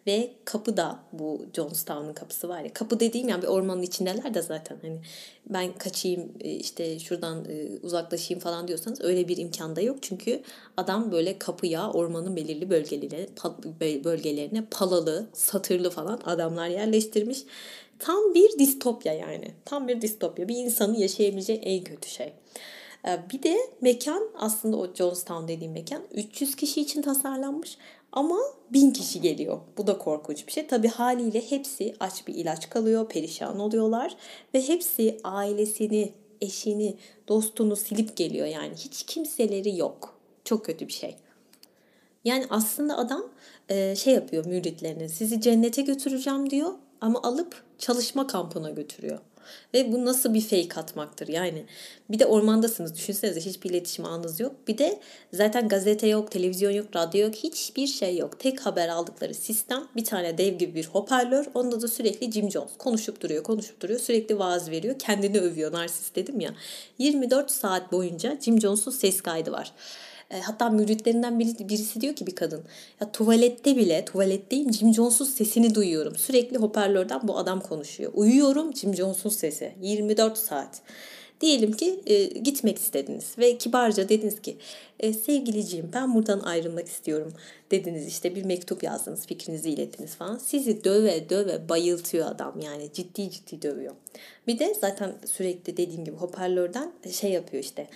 Ve 0.07 0.33
kapıda 0.45 0.99
bu 1.13 1.47
Jonestown'un 1.57 2.13
kapısı 2.13 2.49
var 2.49 2.61
ya. 2.61 2.73
Kapı 2.73 3.01
dediğim 3.01 3.29
yani 3.29 3.43
bir 3.43 3.47
ormanın 3.47 3.83
içindeler 3.83 4.35
de 4.35 4.43
zaten. 4.43 4.79
Hani 4.83 5.01
ben 5.47 5.73
kaçayım 5.73 6.33
e, 6.41 6.51
işte 6.51 6.99
şuradan 6.99 7.45
e, 7.45 7.79
uzaklaşayım 7.83 8.41
falan 8.41 8.69
diyorsanız 8.69 9.01
öyle 9.01 9.29
bir 9.29 9.37
imkan 9.37 9.77
da 9.77 9.81
yok. 9.81 9.97
Çünkü 10.03 10.43
adam 10.77 11.13
böyle 11.13 11.39
kapıya 11.39 11.91
ormanın 11.91 12.37
belirli 12.37 12.71
bölgelerine, 12.71 14.05
bölgelerine 14.05 14.65
palalı, 14.71 15.27
satırlı 15.33 15.91
falan 15.91 16.21
adamlar 16.25 16.69
yerleştirmiş. 16.69 17.39
Tam 17.99 18.35
bir 18.35 18.59
distopya 18.59 19.13
yani. 19.13 19.51
Tam 19.65 19.89
bir 19.89 20.01
distopya. 20.01 20.49
Bir 20.49 20.57
insanın 20.57 20.95
yaşayabileceği 20.95 21.59
en 21.59 21.85
kötü 21.85 22.09
şey. 22.09 22.33
Ee, 23.07 23.19
bir 23.33 23.43
de 23.43 23.57
mekan 23.81 24.31
aslında 24.35 24.77
o 24.77 24.95
Jonestown 24.95 25.49
dediğim 25.49 25.73
mekan 25.73 26.03
300 26.15 26.57
kişi 26.57 26.81
için 26.81 27.03
tasarlanmış 27.03 27.79
ama 28.13 28.39
1000 28.71 28.91
kişi 28.91 29.21
geliyor. 29.21 29.61
Bu 29.77 29.87
da 29.87 29.99
korkunç 29.99 30.47
bir 30.47 30.53
şey. 30.53 30.67
Tabii 30.67 30.89
haliyle 30.89 31.51
hepsi 31.51 31.95
aç 32.01 32.27
bir 32.27 32.35
ilaç 32.35 32.71
kalıyor, 32.71 33.09
perişan 33.09 33.61
oluyorlar 33.61 34.17
ve 34.55 34.69
hepsi 34.69 35.21
ailesini, 35.25 36.13
eşini, 36.41 36.97
dostunu 37.29 37.77
silip 37.77 38.17
geliyor 38.17 38.47
yani. 38.47 38.75
Hiç 38.75 39.03
kimseleri 39.03 39.77
yok. 39.77 40.19
Çok 40.45 40.65
kötü 40.65 40.89
bir 40.89 40.93
şey. 40.93 41.17
Yani 42.25 42.47
aslında 42.51 42.99
adam 42.99 43.25
e, 43.69 43.97
şey 43.97 44.15
yapıyor 44.15 44.47
müritlerine 44.47 45.09
sizi 45.09 45.41
cennete 45.41 45.83
götüreceğim 45.83 46.51
diyor 46.51 46.73
ama 47.01 47.23
alıp 47.23 47.63
çalışma 47.79 48.27
kampına 48.27 48.71
götürüyor. 48.71 49.19
Ve 49.75 49.93
bu 49.93 50.05
nasıl 50.05 50.35
bir 50.35 50.41
fake 50.41 50.81
atmaktır 50.81 51.29
yani. 51.29 51.65
Bir 52.11 52.19
de 52.19 52.27
ormandasınız 52.27 52.95
düşünsenize 52.95 53.41
hiçbir 53.41 53.71
iletişim 53.71 54.05
ağınız 54.05 54.41
yok. 54.41 54.55
Bir 54.69 54.79
de 54.79 55.01
zaten 55.33 55.69
gazete 55.69 56.07
yok, 56.07 56.31
televizyon 56.31 56.71
yok, 56.71 56.87
radyo 56.97 57.27
yok, 57.27 57.35
hiçbir 57.35 57.87
şey 57.87 58.17
yok. 58.17 58.41
Tek 58.41 58.67
haber 58.67 58.89
aldıkları 58.89 59.35
sistem 59.35 59.85
bir 59.97 60.05
tane 60.05 60.39
dev 60.39 60.59
gibi 60.59 60.75
bir 60.75 60.87
hoparlör. 60.87 61.47
Onda 61.55 61.81
da 61.83 61.89
sürekli 61.89 62.33
Jim 62.33 62.51
Jones 62.51 62.71
konuşup 62.79 63.21
duruyor, 63.21 63.43
konuşup 63.43 63.81
duruyor. 63.83 64.01
Sürekli 64.01 64.39
vaaz 64.39 64.71
veriyor. 64.71 64.99
Kendini 64.99 65.41
övüyor 65.41 65.73
narsist 65.73 66.17
dedim 66.17 66.41
ya. 66.41 66.55
24 66.99 67.51
saat 67.51 67.93
boyunca 67.93 68.39
Jim 68.41 68.61
Jones'un 68.61 68.91
ses 68.91 69.21
kaydı 69.21 69.53
var. 69.53 69.73
E, 70.31 70.41
hatta 70.41 70.71
müritlerinden 70.71 71.39
biri, 71.39 71.69
birisi 71.69 72.01
diyor 72.01 72.15
ki 72.15 72.27
bir 72.27 72.35
kadın 72.35 72.63
ya 73.01 73.13
tuvalette 73.13 73.77
bile 73.77 74.05
tuvaletteyim 74.05 74.73
Jim 74.73 74.95
Jones'un 74.95 75.25
sesini 75.25 75.75
duyuyorum. 75.75 76.17
Sürekli 76.17 76.57
hoparlörden 76.57 77.21
bu 77.29 77.39
adam 77.39 77.61
konuşuyor. 77.61 78.13
Uyuyorum 78.15 78.75
Jim 78.75 78.95
Jones'un 78.95 79.31
sesi 79.31 79.73
24 79.83 80.39
saat. 80.39 80.83
Diyelim 81.41 81.73
ki 81.73 82.01
e, 82.07 82.25
gitmek 82.25 82.79
istediniz 82.79 83.35
ve 83.39 83.59
kibarca 83.59 84.09
dediniz 84.09 84.43
ki 84.43 84.57
e, 85.01 85.13
sevgiliciğim 85.13 85.91
ben 85.93 86.15
buradan 86.15 86.41
ayrılmak 86.41 86.87
istiyorum 86.87 87.33
dediniz 87.71 88.07
işte 88.07 88.35
bir 88.35 88.45
mektup 88.45 88.83
yazdınız 88.83 89.27
fikrinizi 89.27 89.71
ilettiniz 89.71 90.15
falan. 90.15 90.39
Sizi 90.39 90.85
döve 90.85 91.31
döve 91.31 91.69
bayıltıyor 91.69 92.27
adam 92.27 92.61
yani 92.61 92.93
ciddi 92.93 93.31
ciddi 93.31 93.63
dövüyor. 93.63 93.95
Bir 94.47 94.59
de 94.59 94.75
zaten 94.81 95.15
sürekli 95.27 95.77
dediğim 95.77 96.05
gibi 96.05 96.17
hoparlörden 96.17 96.93
şey 97.13 97.31
yapıyor 97.31 97.65
işte 97.65 97.87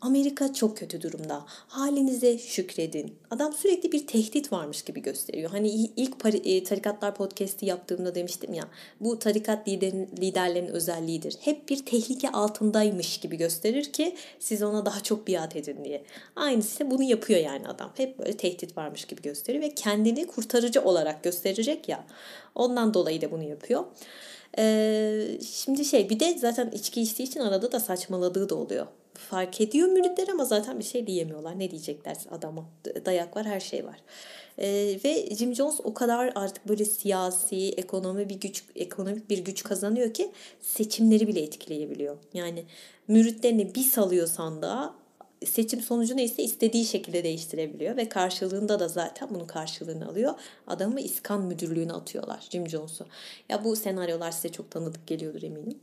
Amerika 0.00 0.52
çok 0.52 0.76
kötü 0.76 1.02
durumda. 1.02 1.44
Halinize 1.48 2.38
şükredin. 2.38 3.14
Adam 3.30 3.52
sürekli 3.52 3.92
bir 3.92 4.06
tehdit 4.06 4.52
varmış 4.52 4.82
gibi 4.82 5.02
gösteriyor. 5.02 5.50
Hani 5.50 5.68
ilk 5.96 6.46
e, 6.46 6.64
tarikatlar 6.64 7.14
podcast'i 7.14 7.66
yaptığımda 7.66 8.14
demiştim 8.14 8.54
ya. 8.54 8.64
Bu 9.00 9.18
tarikat 9.18 9.68
liderin, 9.68 10.08
liderlerin 10.20 10.66
özelliğidir. 10.66 11.36
Hep 11.40 11.68
bir 11.68 11.86
tehlike 11.86 12.30
altındaymış 12.30 13.18
gibi 13.18 13.36
gösterir 13.36 13.92
ki 13.92 14.16
siz 14.38 14.62
ona 14.62 14.86
daha 14.86 15.00
çok 15.00 15.28
biat 15.28 15.56
edin 15.56 15.84
diye. 15.84 16.04
Aynısı 16.36 16.90
bunu 16.90 17.02
yapıyor 17.02 17.40
yani 17.40 17.68
adam. 17.68 17.92
Hep 17.96 18.18
böyle 18.18 18.36
tehdit 18.36 18.76
varmış 18.76 19.04
gibi 19.04 19.22
gösteriyor 19.22 19.64
ve 19.64 19.74
kendini 19.74 20.26
kurtarıcı 20.26 20.82
olarak 20.82 21.24
gösterecek 21.24 21.88
ya. 21.88 22.04
Ondan 22.54 22.94
dolayı 22.94 23.20
da 23.20 23.30
bunu 23.30 23.42
yapıyor. 23.42 23.84
Ee, 24.58 25.38
şimdi 25.42 25.84
şey 25.84 26.10
bir 26.10 26.20
de 26.20 26.38
zaten 26.38 26.70
içki 26.70 27.02
içtiği 27.02 27.22
için 27.22 27.40
arada 27.40 27.72
da 27.72 27.80
saçmaladığı 27.80 28.48
da 28.48 28.54
oluyor 28.54 28.86
fark 29.18 29.60
ediyor 29.60 29.88
müritler 29.88 30.28
ama 30.28 30.44
zaten 30.44 30.78
bir 30.78 30.84
şey 30.84 31.06
diyemiyorlar. 31.06 31.58
Ne 31.58 31.70
diyecekler 31.70 32.16
adama? 32.30 32.64
Dayak 33.06 33.36
var, 33.36 33.46
her 33.46 33.60
şey 33.60 33.84
var. 33.84 33.96
Ee, 34.58 34.98
ve 35.04 35.34
Jim 35.36 35.54
Jones 35.54 35.80
o 35.84 35.94
kadar 35.94 36.32
artık 36.34 36.68
böyle 36.68 36.84
siyasi, 36.84 37.68
ekonomi 37.76 38.28
bir 38.28 38.40
güç, 38.40 38.64
ekonomik 38.76 39.30
bir 39.30 39.38
güç 39.38 39.62
kazanıyor 39.62 40.14
ki 40.14 40.30
seçimleri 40.60 41.28
bile 41.28 41.42
etkileyebiliyor. 41.42 42.16
Yani 42.34 42.64
müritlerini 43.08 43.74
bir 43.74 43.84
salıyor 43.84 44.26
sandığa 44.26 44.94
seçim 45.44 45.80
sonucu 45.80 46.16
neyse 46.16 46.42
istediği 46.42 46.84
şekilde 46.84 47.24
değiştirebiliyor 47.24 47.96
ve 47.96 48.08
karşılığında 48.08 48.80
da 48.80 48.88
zaten 48.88 49.28
bunun 49.30 49.46
karşılığını 49.46 50.08
alıyor. 50.08 50.34
Adamı 50.66 51.00
iskan 51.00 51.42
müdürlüğüne 51.42 51.92
atıyorlar 51.92 52.46
Jim 52.50 52.68
Jones'u. 52.68 53.06
Ya 53.48 53.64
bu 53.64 53.76
senaryolar 53.76 54.30
size 54.30 54.48
çok 54.48 54.70
tanıdık 54.70 55.06
geliyordur 55.06 55.42
eminim. 55.42 55.78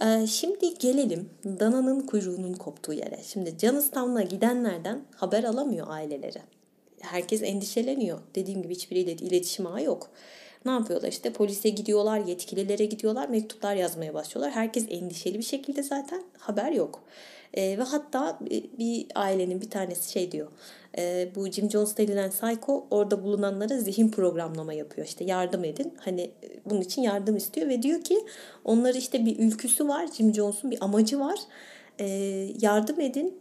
Ee, 0.00 0.26
şimdi 0.26 0.74
gelelim 0.78 1.30
dananın 1.44 2.00
kuyruğunun 2.00 2.52
koptuğu 2.54 2.92
yere. 2.92 3.18
Şimdi 3.22 3.54
Jonestown'a 3.60 4.22
gidenlerden 4.22 5.00
haber 5.16 5.44
alamıyor 5.44 5.86
aileleri. 5.90 6.38
Herkes 7.00 7.42
endişeleniyor. 7.42 8.18
Dediğim 8.34 8.62
gibi 8.62 8.74
hiçbiriyle 8.74 9.12
iletişim 9.12 9.66
ağı 9.66 9.82
yok. 9.82 10.10
Ne 10.64 10.72
yapıyorlar 10.72 11.08
işte 11.08 11.32
polise 11.32 11.68
gidiyorlar, 11.68 12.18
yetkililere 12.18 12.84
gidiyorlar, 12.84 13.28
mektuplar 13.28 13.74
yazmaya 13.74 14.14
başlıyorlar. 14.14 14.54
Herkes 14.54 14.86
endişeli 14.90 15.38
bir 15.38 15.44
şekilde 15.44 15.82
zaten 15.82 16.22
haber 16.38 16.72
yok. 16.72 17.02
E, 17.54 17.78
ve 17.78 17.82
hatta 17.82 18.38
bir, 18.78 19.06
ailenin 19.14 19.60
bir 19.60 19.70
tanesi 19.70 20.12
şey 20.12 20.32
diyor. 20.32 20.48
E, 20.98 21.28
bu 21.34 21.46
Jim 21.50 21.70
Jones 21.70 21.96
denilen 21.96 22.30
psycho 22.30 22.86
orada 22.90 23.24
bulunanlara 23.24 23.78
zihin 23.78 24.08
programlama 24.08 24.72
yapıyor. 24.72 25.06
İşte 25.06 25.24
yardım 25.24 25.64
edin. 25.64 25.94
Hani 25.98 26.30
bunun 26.66 26.80
için 26.80 27.02
yardım 27.02 27.36
istiyor 27.36 27.68
ve 27.68 27.82
diyor 27.82 28.00
ki 28.00 28.18
onları 28.64 28.98
işte 28.98 29.26
bir 29.26 29.38
ülküsü 29.38 29.88
var. 29.88 30.06
Jim 30.16 30.34
Jones'un 30.34 30.70
bir 30.70 30.84
amacı 30.84 31.20
var. 31.20 31.38
E, 31.98 32.06
yardım 32.60 33.00
edin 33.00 33.38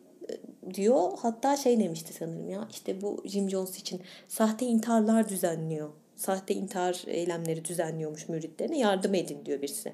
diyor. 0.73 1.11
Hatta 1.21 1.57
şey 1.57 1.79
demişti 1.79 2.13
sanırım 2.13 2.49
ya 2.49 2.67
işte 2.71 3.01
bu 3.01 3.23
Jim 3.25 3.49
Jones 3.49 3.79
için 3.79 4.01
sahte 4.27 4.65
intiharlar 4.65 5.29
düzenliyor. 5.29 5.89
Sahte 6.21 6.53
intihar 6.53 7.03
eylemleri 7.07 7.65
düzenliyormuş 7.65 8.29
müritlerine 8.29 8.77
yardım 8.79 9.13
edin 9.13 9.45
diyor 9.45 9.61
birisi. 9.61 9.93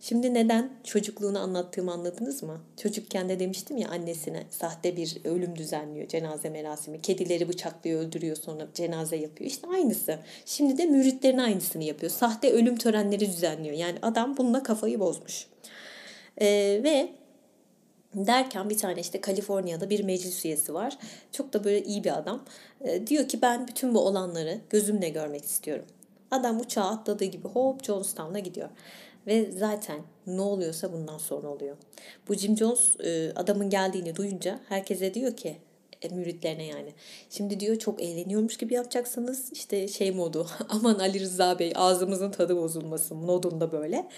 Şimdi 0.00 0.34
neden 0.34 0.70
çocukluğunu 0.84 1.38
anlattığımı 1.38 1.92
anladınız 1.92 2.42
mı? 2.42 2.60
Çocukken 2.76 3.28
de 3.28 3.40
demiştim 3.40 3.76
ya 3.76 3.88
annesine 3.88 4.42
sahte 4.50 4.96
bir 4.96 5.16
ölüm 5.24 5.56
düzenliyor 5.56 6.08
cenaze 6.08 6.50
merasimi. 6.50 7.02
Kedileri 7.02 7.48
bıçaklıyor 7.48 8.00
öldürüyor 8.00 8.36
sonra 8.36 8.68
cenaze 8.74 9.16
yapıyor. 9.16 9.50
İşte 9.50 9.68
aynısı. 9.68 10.18
Şimdi 10.46 10.78
de 10.78 10.86
müritlerin 10.86 11.38
aynısını 11.38 11.84
yapıyor. 11.84 12.12
Sahte 12.12 12.52
ölüm 12.52 12.76
törenleri 12.76 13.26
düzenliyor. 13.26 13.76
Yani 13.76 13.98
adam 14.02 14.36
bununla 14.36 14.62
kafayı 14.62 15.00
bozmuş. 15.00 15.46
Ee, 16.40 16.80
ve 16.84 17.19
Derken 18.14 18.70
bir 18.70 18.78
tane 18.78 19.00
işte 19.00 19.20
Kaliforniya'da 19.20 19.90
bir 19.90 20.04
meclis 20.04 20.44
üyesi 20.44 20.74
var. 20.74 20.98
Çok 21.32 21.52
da 21.52 21.64
böyle 21.64 21.84
iyi 21.84 22.04
bir 22.04 22.18
adam. 22.18 22.44
E, 22.80 23.06
diyor 23.06 23.28
ki 23.28 23.42
ben 23.42 23.68
bütün 23.68 23.94
bu 23.94 24.00
olanları 24.00 24.60
gözümle 24.70 25.08
görmek 25.08 25.44
istiyorum. 25.44 25.84
Adam 26.30 26.60
uçağa 26.60 26.84
atladığı 26.84 27.24
gibi 27.24 27.48
hop 27.48 27.84
Jonestown'a 27.84 28.38
gidiyor. 28.38 28.68
Ve 29.26 29.52
zaten 29.52 30.00
ne 30.26 30.40
oluyorsa 30.40 30.92
bundan 30.92 31.18
sonra 31.18 31.48
oluyor. 31.48 31.76
Bu 32.28 32.34
Jim 32.34 32.56
Jones 32.56 33.00
e, 33.00 33.32
adamın 33.36 33.70
geldiğini 33.70 34.16
duyunca 34.16 34.60
herkese 34.68 35.14
diyor 35.14 35.36
ki 35.36 35.56
müritlerine 36.08 36.64
yani. 36.64 36.92
Şimdi 37.30 37.60
diyor 37.60 37.76
çok 37.76 38.02
eğleniyormuş 38.02 38.56
gibi 38.56 38.74
yapacaksınız. 38.74 39.52
İşte 39.52 39.88
şey 39.88 40.10
modu 40.10 40.46
aman 40.68 40.98
Ali 40.98 41.20
Rıza 41.20 41.58
Bey 41.58 41.72
ağzımızın 41.74 42.30
tadı 42.30 42.56
bozulmasın 42.56 43.16
modunda 43.16 43.72
böyle. 43.72 44.08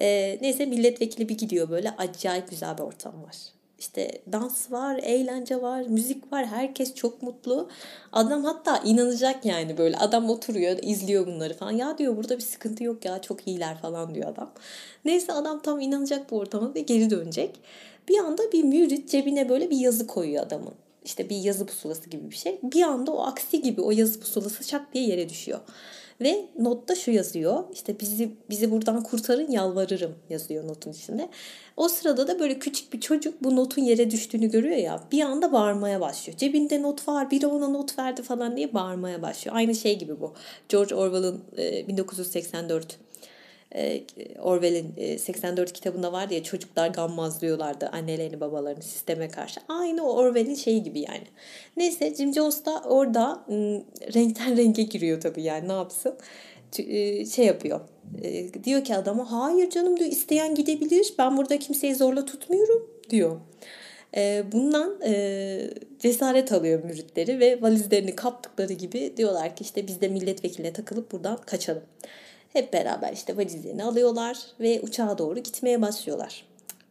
E, 0.00 0.38
neyse 0.40 0.66
milletvekili 0.66 1.28
bir 1.28 1.38
gidiyor 1.38 1.70
böyle 1.70 1.90
acayip 1.90 2.50
güzel 2.50 2.78
bir 2.78 2.82
ortam 2.82 3.22
var. 3.22 3.36
İşte 3.78 4.22
dans 4.32 4.72
var, 4.72 5.00
eğlence 5.02 5.62
var, 5.62 5.82
müzik 5.82 6.32
var. 6.32 6.46
Herkes 6.46 6.94
çok 6.94 7.22
mutlu. 7.22 7.68
Adam 8.12 8.44
hatta 8.44 8.78
inanacak 8.78 9.44
yani 9.44 9.78
böyle. 9.78 9.96
Adam 9.96 10.30
oturuyor, 10.30 10.78
izliyor 10.82 11.26
bunları 11.26 11.54
falan. 11.54 11.70
Ya 11.72 11.98
diyor 11.98 12.16
burada 12.16 12.36
bir 12.36 12.42
sıkıntı 12.42 12.84
yok 12.84 13.04
ya 13.04 13.22
çok 13.22 13.48
iyiler 13.48 13.78
falan 13.78 14.14
diyor 14.14 14.28
adam. 14.28 14.52
Neyse 15.04 15.32
adam 15.32 15.60
tam 15.62 15.80
inanacak 15.80 16.30
bu 16.30 16.38
ortama 16.38 16.74
ve 16.74 16.80
geri 16.80 17.10
dönecek. 17.10 17.60
Bir 18.08 18.18
anda 18.18 18.52
bir 18.52 18.64
mürit 18.64 19.10
cebine 19.10 19.48
böyle 19.48 19.70
bir 19.70 19.76
yazı 19.76 20.06
koyuyor 20.06 20.46
adamın 20.46 20.74
işte 21.06 21.30
bir 21.30 21.36
yazı 21.36 21.66
pusulası 21.66 22.10
gibi 22.10 22.30
bir 22.30 22.36
şey. 22.36 22.58
Bir 22.62 22.82
anda 22.82 23.12
o 23.12 23.22
aksi 23.22 23.62
gibi 23.62 23.80
o 23.80 23.90
yazı 23.90 24.20
pusulası 24.20 24.64
şak 24.64 24.94
diye 24.94 25.06
yere 25.06 25.28
düşüyor. 25.28 25.60
Ve 26.20 26.48
notta 26.58 26.94
şu 26.94 27.10
yazıyor. 27.10 27.64
İşte 27.72 28.00
bizi 28.00 28.30
bizi 28.50 28.70
buradan 28.70 29.02
kurtarın 29.02 29.50
yalvarırım 29.50 30.14
yazıyor 30.30 30.68
notun 30.68 30.92
içinde. 30.92 31.28
O 31.76 31.88
sırada 31.88 32.28
da 32.28 32.38
böyle 32.38 32.58
küçük 32.58 32.92
bir 32.92 33.00
çocuk 33.00 33.44
bu 33.44 33.56
notun 33.56 33.82
yere 33.82 34.10
düştüğünü 34.10 34.50
görüyor 34.50 34.76
ya. 34.76 35.02
Bir 35.12 35.20
anda 35.20 35.52
bağırmaya 35.52 36.00
başlıyor. 36.00 36.38
Cebinde 36.38 36.82
not 36.82 37.08
var, 37.08 37.30
biri 37.30 37.46
ona 37.46 37.68
not 37.68 37.98
verdi 37.98 38.22
falan 38.22 38.56
diye 38.56 38.74
bağırmaya 38.74 39.22
başlıyor. 39.22 39.56
Aynı 39.56 39.74
şey 39.74 39.98
gibi 39.98 40.20
bu. 40.20 40.34
George 40.68 40.94
Orwell'ın 40.94 41.40
1984 41.88 42.92
e, 42.92 43.05
Orwell'in 44.42 45.16
84 45.16 45.70
e, 45.70 45.72
kitabında 45.72 46.12
var 46.12 46.30
ya 46.30 46.42
çocuklar 46.42 46.88
gammazlıyorlardı 46.88 47.86
annelerini 47.86 48.40
babalarını 48.40 48.82
sisteme 48.82 49.28
karşı. 49.28 49.60
Aynı 49.68 50.08
o 50.08 50.16
Orwell'in 50.16 50.54
şeyi 50.54 50.82
gibi 50.82 51.00
yani. 51.00 51.24
Neyse 51.76 52.14
Jim 52.14 52.34
Jones 52.34 52.64
da 52.64 52.82
orada 52.84 53.44
renkten 54.14 54.56
renge 54.56 54.82
giriyor 54.82 55.20
tabii 55.20 55.42
yani 55.42 55.68
ne 55.68 55.72
yapsın. 55.72 56.14
E, 56.78 57.26
şey 57.26 57.46
yapıyor. 57.46 57.80
Diyor 58.64 58.84
ki 58.84 58.96
adama 58.96 59.32
hayır 59.32 59.70
canım 59.70 59.96
diyor 59.96 60.10
isteyen 60.10 60.54
gidebilir. 60.54 61.14
Ben 61.18 61.36
burada 61.36 61.58
kimseyi 61.58 61.94
zorla 61.94 62.24
tutmuyorum 62.24 62.90
diyor. 63.10 63.40
Bundan 64.52 65.00
cesaret 65.98 66.52
alıyor 66.52 66.84
müritleri 66.84 67.40
ve 67.40 67.62
valizlerini 67.62 68.16
kaptıkları 68.16 68.72
gibi 68.72 69.14
diyorlar 69.16 69.56
ki 69.56 69.64
işte 69.64 69.86
biz 69.86 70.00
de 70.00 70.08
milletvekiline 70.08 70.72
takılıp 70.72 71.12
buradan 71.12 71.36
kaçalım. 71.36 71.82
Hep 72.56 72.72
beraber 72.72 73.12
işte 73.12 73.36
valizlerini 73.36 73.84
alıyorlar 73.84 74.38
ve 74.60 74.80
uçağa 74.80 75.18
doğru 75.18 75.38
gitmeye 75.38 75.82
başlıyorlar. 75.82 76.44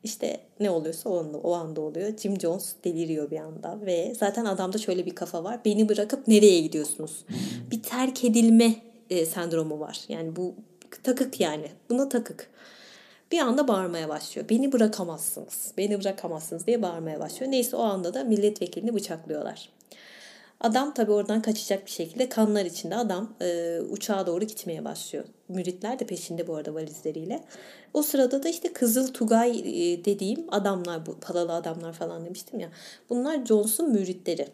İşte 0.04 0.40
ne 0.60 0.70
oluyorsa 0.70 1.10
o 1.10 1.20
anda, 1.20 1.38
o 1.38 1.54
anda 1.54 1.82
oluyor. 1.82 2.18
Jim 2.18 2.40
Jones 2.40 2.74
deliriyor 2.84 3.32
bir 3.32 3.40
anda 3.40 3.80
ve 3.86 4.14
zaten 4.20 4.46
adamda 4.46 4.78
şöyle 4.78 5.06
bir 5.06 5.16
kafa 5.16 5.44
var. 5.44 5.60
Beni 5.66 5.90
bırakıp 5.90 6.28
nereye 6.28 6.62
gidiyorsunuz? 6.62 7.26
Bir 7.72 7.84
terk 7.84 8.24
edilme 8.24 8.76
e, 9.10 9.26
sendromu 9.26 9.80
var. 9.80 10.00
Yani 10.10 10.36
bu 10.36 10.56
takık 11.04 11.40
yani. 11.40 11.68
Buna 11.90 12.10
takık. 12.10 12.50
Bir 13.32 13.40
anda 13.40 13.68
bağırmaya 13.68 14.10
başlıyor. 14.10 14.50
Beni 14.50 14.72
bırakamazsınız. 14.72 15.72
Beni 15.78 16.00
bırakamazsınız 16.00 16.68
diye 16.68 16.82
bağırmaya 16.82 17.20
başlıyor. 17.20 17.52
Neyse 17.52 17.76
o 17.76 17.82
anda 17.82 18.14
da 18.14 18.24
milletvekilini 18.24 18.94
bıçaklıyorlar. 18.94 19.70
Adam 20.62 20.94
tabi 20.94 21.12
oradan 21.12 21.42
kaçacak 21.42 21.86
bir 21.86 21.92
şekilde 21.92 22.30
kanlar 22.30 22.66
içinde 22.66 22.96
adam 22.96 23.34
e, 23.42 23.80
uçağa 23.90 24.28
doğru 24.28 24.46
gitmeye 24.46 24.86
başlıyor. 24.86 25.26
Müritler 25.48 26.00
de 26.00 26.06
peşinde 26.06 26.48
bu 26.48 26.56
arada 26.56 26.74
valizleriyle. 26.74 27.44
O 27.94 28.02
sırada 28.02 28.44
da 28.44 28.50
işte 28.50 28.74
Kızıl 28.74 29.08
Tugay 29.14 29.60
e, 29.60 30.06
dediğim 30.06 30.46
adamlar 30.54 31.06
bu 31.06 31.20
paralı 31.20 31.54
adamlar 31.54 31.94
falan 31.94 32.26
demiştim 32.26 32.60
ya. 32.60 32.70
Bunlar 33.10 33.46
Jones'un 33.46 33.92
müritleri. 33.92 34.48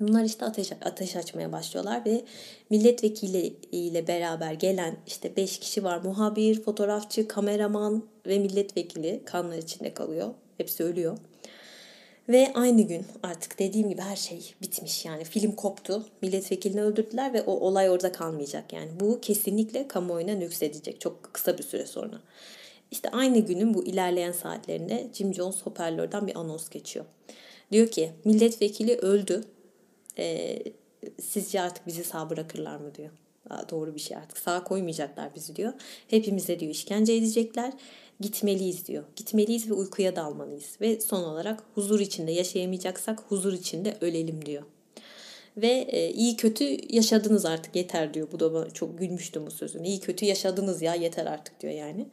Bunlar 0.00 0.24
işte 0.24 0.44
ateş, 0.44 0.72
ateş 0.72 1.16
açmaya 1.16 1.52
başlıyorlar 1.52 2.04
ve 2.04 2.24
milletvekili 2.70 3.56
ile 3.72 4.06
beraber 4.06 4.52
gelen 4.52 4.96
işte 5.06 5.36
beş 5.36 5.58
kişi 5.58 5.84
var. 5.84 5.98
Muhabir, 6.04 6.62
fotoğrafçı, 6.62 7.28
kameraman 7.28 8.02
ve 8.26 8.38
milletvekili 8.38 9.22
kanlar 9.24 9.58
içinde 9.58 9.94
kalıyor. 9.94 10.34
Hepsi 10.58 10.84
ölüyor. 10.84 11.18
Ve 12.28 12.52
aynı 12.54 12.82
gün 12.82 13.06
artık 13.22 13.58
dediğim 13.58 13.88
gibi 13.88 14.00
her 14.00 14.16
şey 14.16 14.54
bitmiş 14.62 15.04
yani 15.04 15.24
film 15.24 15.52
koptu. 15.52 16.06
Milletvekilini 16.22 16.82
öldürdüler 16.82 17.32
ve 17.32 17.42
o 17.42 17.52
olay 17.52 17.90
orada 17.90 18.12
kalmayacak 18.12 18.72
yani. 18.72 18.90
Bu 19.00 19.20
kesinlikle 19.20 19.88
kamuoyuna 19.88 20.34
nüksedecek 20.34 21.00
çok 21.00 21.34
kısa 21.34 21.58
bir 21.58 21.62
süre 21.62 21.86
sonra. 21.86 22.20
İşte 22.90 23.10
aynı 23.10 23.38
günün 23.38 23.74
bu 23.74 23.84
ilerleyen 23.84 24.32
saatlerinde 24.32 25.06
Jim 25.12 25.34
Jones 25.34 25.62
hoparlörden 25.62 26.26
bir 26.26 26.36
anons 26.36 26.68
geçiyor. 26.68 27.04
Diyor 27.72 27.88
ki 27.88 28.10
milletvekili 28.24 28.96
öldü. 28.96 29.44
Ee, 30.18 30.62
sizce 31.22 31.60
artık 31.60 31.86
bizi 31.86 32.04
sağ 32.04 32.30
bırakırlar 32.30 32.76
mı 32.76 32.94
diyor. 32.94 33.10
Aa, 33.50 33.68
doğru 33.68 33.94
bir 33.94 34.00
şey 34.00 34.16
artık 34.16 34.38
sağ 34.38 34.64
koymayacaklar 34.64 35.34
bizi 35.34 35.56
diyor. 35.56 35.72
Hepimize 36.08 36.60
diyor 36.60 36.70
işkence 36.72 37.12
edecekler 37.12 37.72
gitmeliyiz 38.20 38.86
diyor. 38.86 39.04
Gitmeliyiz 39.16 39.70
ve 39.70 39.74
uykuya 39.74 40.16
dalmalıyız. 40.16 40.76
Ve 40.80 41.00
son 41.00 41.22
olarak 41.22 41.62
huzur 41.74 42.00
içinde 42.00 42.32
yaşayamayacaksak 42.32 43.20
huzur 43.28 43.52
içinde 43.52 43.96
ölelim 44.00 44.46
diyor. 44.46 44.62
Ve 45.56 45.86
e, 45.88 46.10
iyi 46.10 46.36
kötü 46.36 46.94
yaşadınız 46.94 47.44
artık 47.44 47.76
yeter 47.76 48.14
diyor. 48.14 48.28
Bu 48.32 48.40
da 48.40 48.70
çok 48.70 48.98
gülmüştüm 48.98 49.46
bu 49.46 49.50
sözün. 49.50 49.84
İyi 49.84 50.00
kötü 50.00 50.24
yaşadınız 50.24 50.82
ya 50.82 50.94
yeter 50.94 51.26
artık 51.26 51.60
diyor 51.60 51.72
yani. 51.72 52.06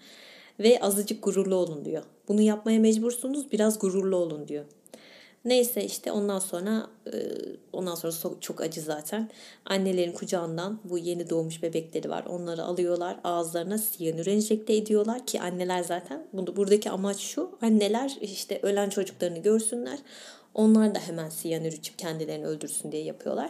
Ve 0.59 0.79
azıcık 0.81 1.23
gururlu 1.23 1.55
olun 1.55 1.85
diyor. 1.85 2.03
Bunu 2.27 2.41
yapmaya 2.41 2.79
mecbursunuz 2.79 3.51
biraz 3.51 3.79
gururlu 3.79 4.15
olun 4.15 4.47
diyor. 4.47 4.65
Neyse 5.45 5.86
işte 5.86 6.12
ondan 6.12 6.39
sonra 6.39 6.88
e, 7.13 7.17
ondan 7.73 7.95
sonra 7.95 8.13
çok 8.41 8.62
acı 8.62 8.82
zaten. 8.82 9.29
Annelerin 9.65 10.12
kucağından 10.12 10.79
bu 10.84 10.97
yeni 10.97 11.29
doğmuş 11.29 11.63
bebekleri 11.63 12.10
var. 12.10 12.25
Onları 12.25 12.63
alıyorlar. 12.63 13.19
Ağızlarına 13.23 13.77
siyanür 13.77 14.27
enjekte 14.27 14.75
ediyorlar 14.75 15.25
ki 15.25 15.41
anneler 15.41 15.84
zaten 15.84 16.27
buradaki 16.34 16.89
amaç 16.89 17.17
şu. 17.17 17.58
Anneler 17.62 18.17
işte 18.21 18.60
ölen 18.63 18.89
çocuklarını 18.89 19.39
görsünler. 19.39 19.99
Onlar 20.55 20.95
da 20.95 20.99
hemen 20.99 21.29
siyanür 21.29 21.71
içip 21.71 21.99
kendilerini 21.99 22.45
öldürsün 22.45 22.91
diye 22.91 23.03
yapıyorlar. 23.03 23.49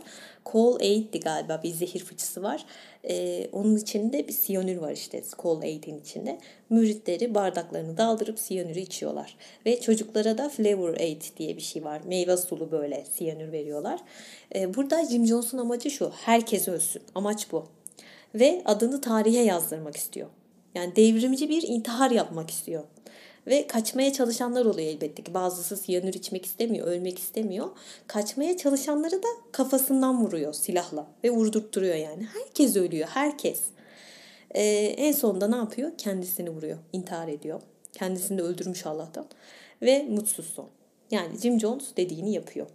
Call 0.53 0.79
8'di 0.79 1.19
galiba 1.19 1.61
bir 1.63 1.69
zehir 1.69 1.99
fıçısı 1.99 2.43
var. 2.43 2.65
Ee, 3.09 3.49
onun 3.51 3.75
içinde 3.75 4.27
bir 4.27 4.33
siyanür 4.33 4.77
var 4.77 4.91
işte 4.91 5.23
Call 5.43 5.61
8'in 5.61 5.99
içinde. 5.99 6.39
Müritleri 6.69 7.35
bardaklarını 7.35 7.97
daldırıp 7.97 8.39
siyanürü 8.39 8.79
içiyorlar. 8.79 9.37
Ve 9.65 9.81
çocuklara 9.81 10.37
da 10.37 10.49
Flavor 10.49 10.97
8 10.97 11.37
diye 11.37 11.57
bir 11.57 11.61
şey 11.61 11.83
var. 11.83 12.01
Meyve 12.05 12.37
sulu 12.37 12.71
böyle 12.71 13.05
siyanür 13.13 13.51
veriyorlar. 13.51 13.99
Ee, 14.55 14.73
burada 14.75 15.05
Jim 15.05 15.25
Jones'un 15.25 15.57
amacı 15.57 15.91
şu. 15.91 16.11
Herkes 16.25 16.67
ölsün. 16.67 17.01
Amaç 17.15 17.51
bu. 17.51 17.65
Ve 18.35 18.61
adını 18.65 19.01
tarihe 19.01 19.43
yazdırmak 19.43 19.97
istiyor. 19.97 20.27
Yani 20.75 20.95
devrimci 20.95 21.49
bir 21.49 21.63
intihar 21.67 22.11
yapmak 22.11 22.49
istiyor. 22.49 22.83
Ve 23.47 23.67
kaçmaya 23.67 24.13
çalışanlar 24.13 24.65
oluyor 24.65 24.87
elbette 24.87 25.23
ki. 25.23 25.33
Bazısı 25.33 25.77
siyanür 25.77 26.13
içmek 26.13 26.45
istemiyor, 26.45 26.87
ölmek 26.87 27.19
istemiyor. 27.19 27.67
Kaçmaya 28.07 28.57
çalışanları 28.57 29.23
da 29.23 29.27
kafasından 29.51 30.21
vuruyor 30.21 30.53
silahla 30.53 31.07
ve 31.23 31.29
vurdurtturuyor 31.29 31.95
yani. 31.95 32.27
Herkes 32.33 32.75
ölüyor, 32.75 33.07
herkes. 33.07 33.61
Ee, 34.55 34.63
en 34.97 35.11
sonunda 35.11 35.47
ne 35.47 35.55
yapıyor? 35.55 35.91
Kendisini 35.97 36.49
vuruyor, 36.49 36.77
intihar 36.93 37.27
ediyor. 37.27 37.61
Kendisini 37.93 38.37
de 38.37 38.41
öldürmüş 38.41 38.85
Allah'tan. 38.85 39.25
Ve 39.81 40.03
mutsuz 40.03 40.45
son. 40.45 40.69
Yani 41.11 41.37
Jim 41.37 41.59
Jones 41.59 41.85
dediğini 41.97 42.33
yapıyor. 42.33 42.67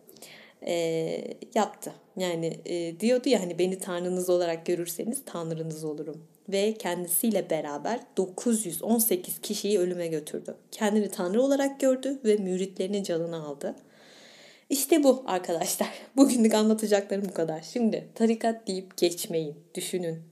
Ee, 0.67 1.25
yaptı. 1.55 1.93
Yani 2.17 2.61
e, 2.67 3.01
diyordu 3.01 3.29
ya 3.29 3.41
hani 3.41 3.59
beni 3.59 3.79
tanrınız 3.79 4.31
olarak 4.31 4.67
görürseniz 4.67 5.23
tanrınız 5.27 5.85
olurum 5.85 6.25
ve 6.49 6.75
kendisiyle 6.75 7.51
beraber 7.51 8.01
918 8.17 9.41
kişiyi 9.41 9.79
ölüme 9.79 10.07
götürdü. 10.07 10.55
Kendini 10.71 11.11
tanrı 11.11 11.43
olarak 11.43 11.81
gördü 11.81 12.19
ve 12.25 12.37
müritlerinin 12.37 13.03
canını 13.03 13.47
aldı. 13.47 13.75
İşte 14.71 15.05
bu 15.05 15.25
arkadaşlar. 15.27 15.89
Bugünlük 16.17 16.55
anlatacaklarım 16.55 17.29
bu 17.29 17.35
kadar. 17.35 17.63
Şimdi 17.73 18.09
tarikat 18.15 18.67
deyip 18.67 18.97
geçmeyin, 18.97 19.55
düşünün. 19.75 20.23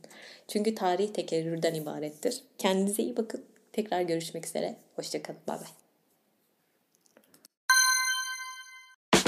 Çünkü 0.48 0.74
tarih 0.74 1.08
tekerrürden 1.08 1.74
ibarettir. 1.74 2.40
Kendinize 2.58 3.02
iyi 3.02 3.16
bakın. 3.16 3.44
Tekrar 3.72 4.02
görüşmek 4.02 4.46
üzere. 4.46 4.76
Hoşçakalın. 4.96 5.40
Bay 5.48 5.56
bay. 5.56 5.85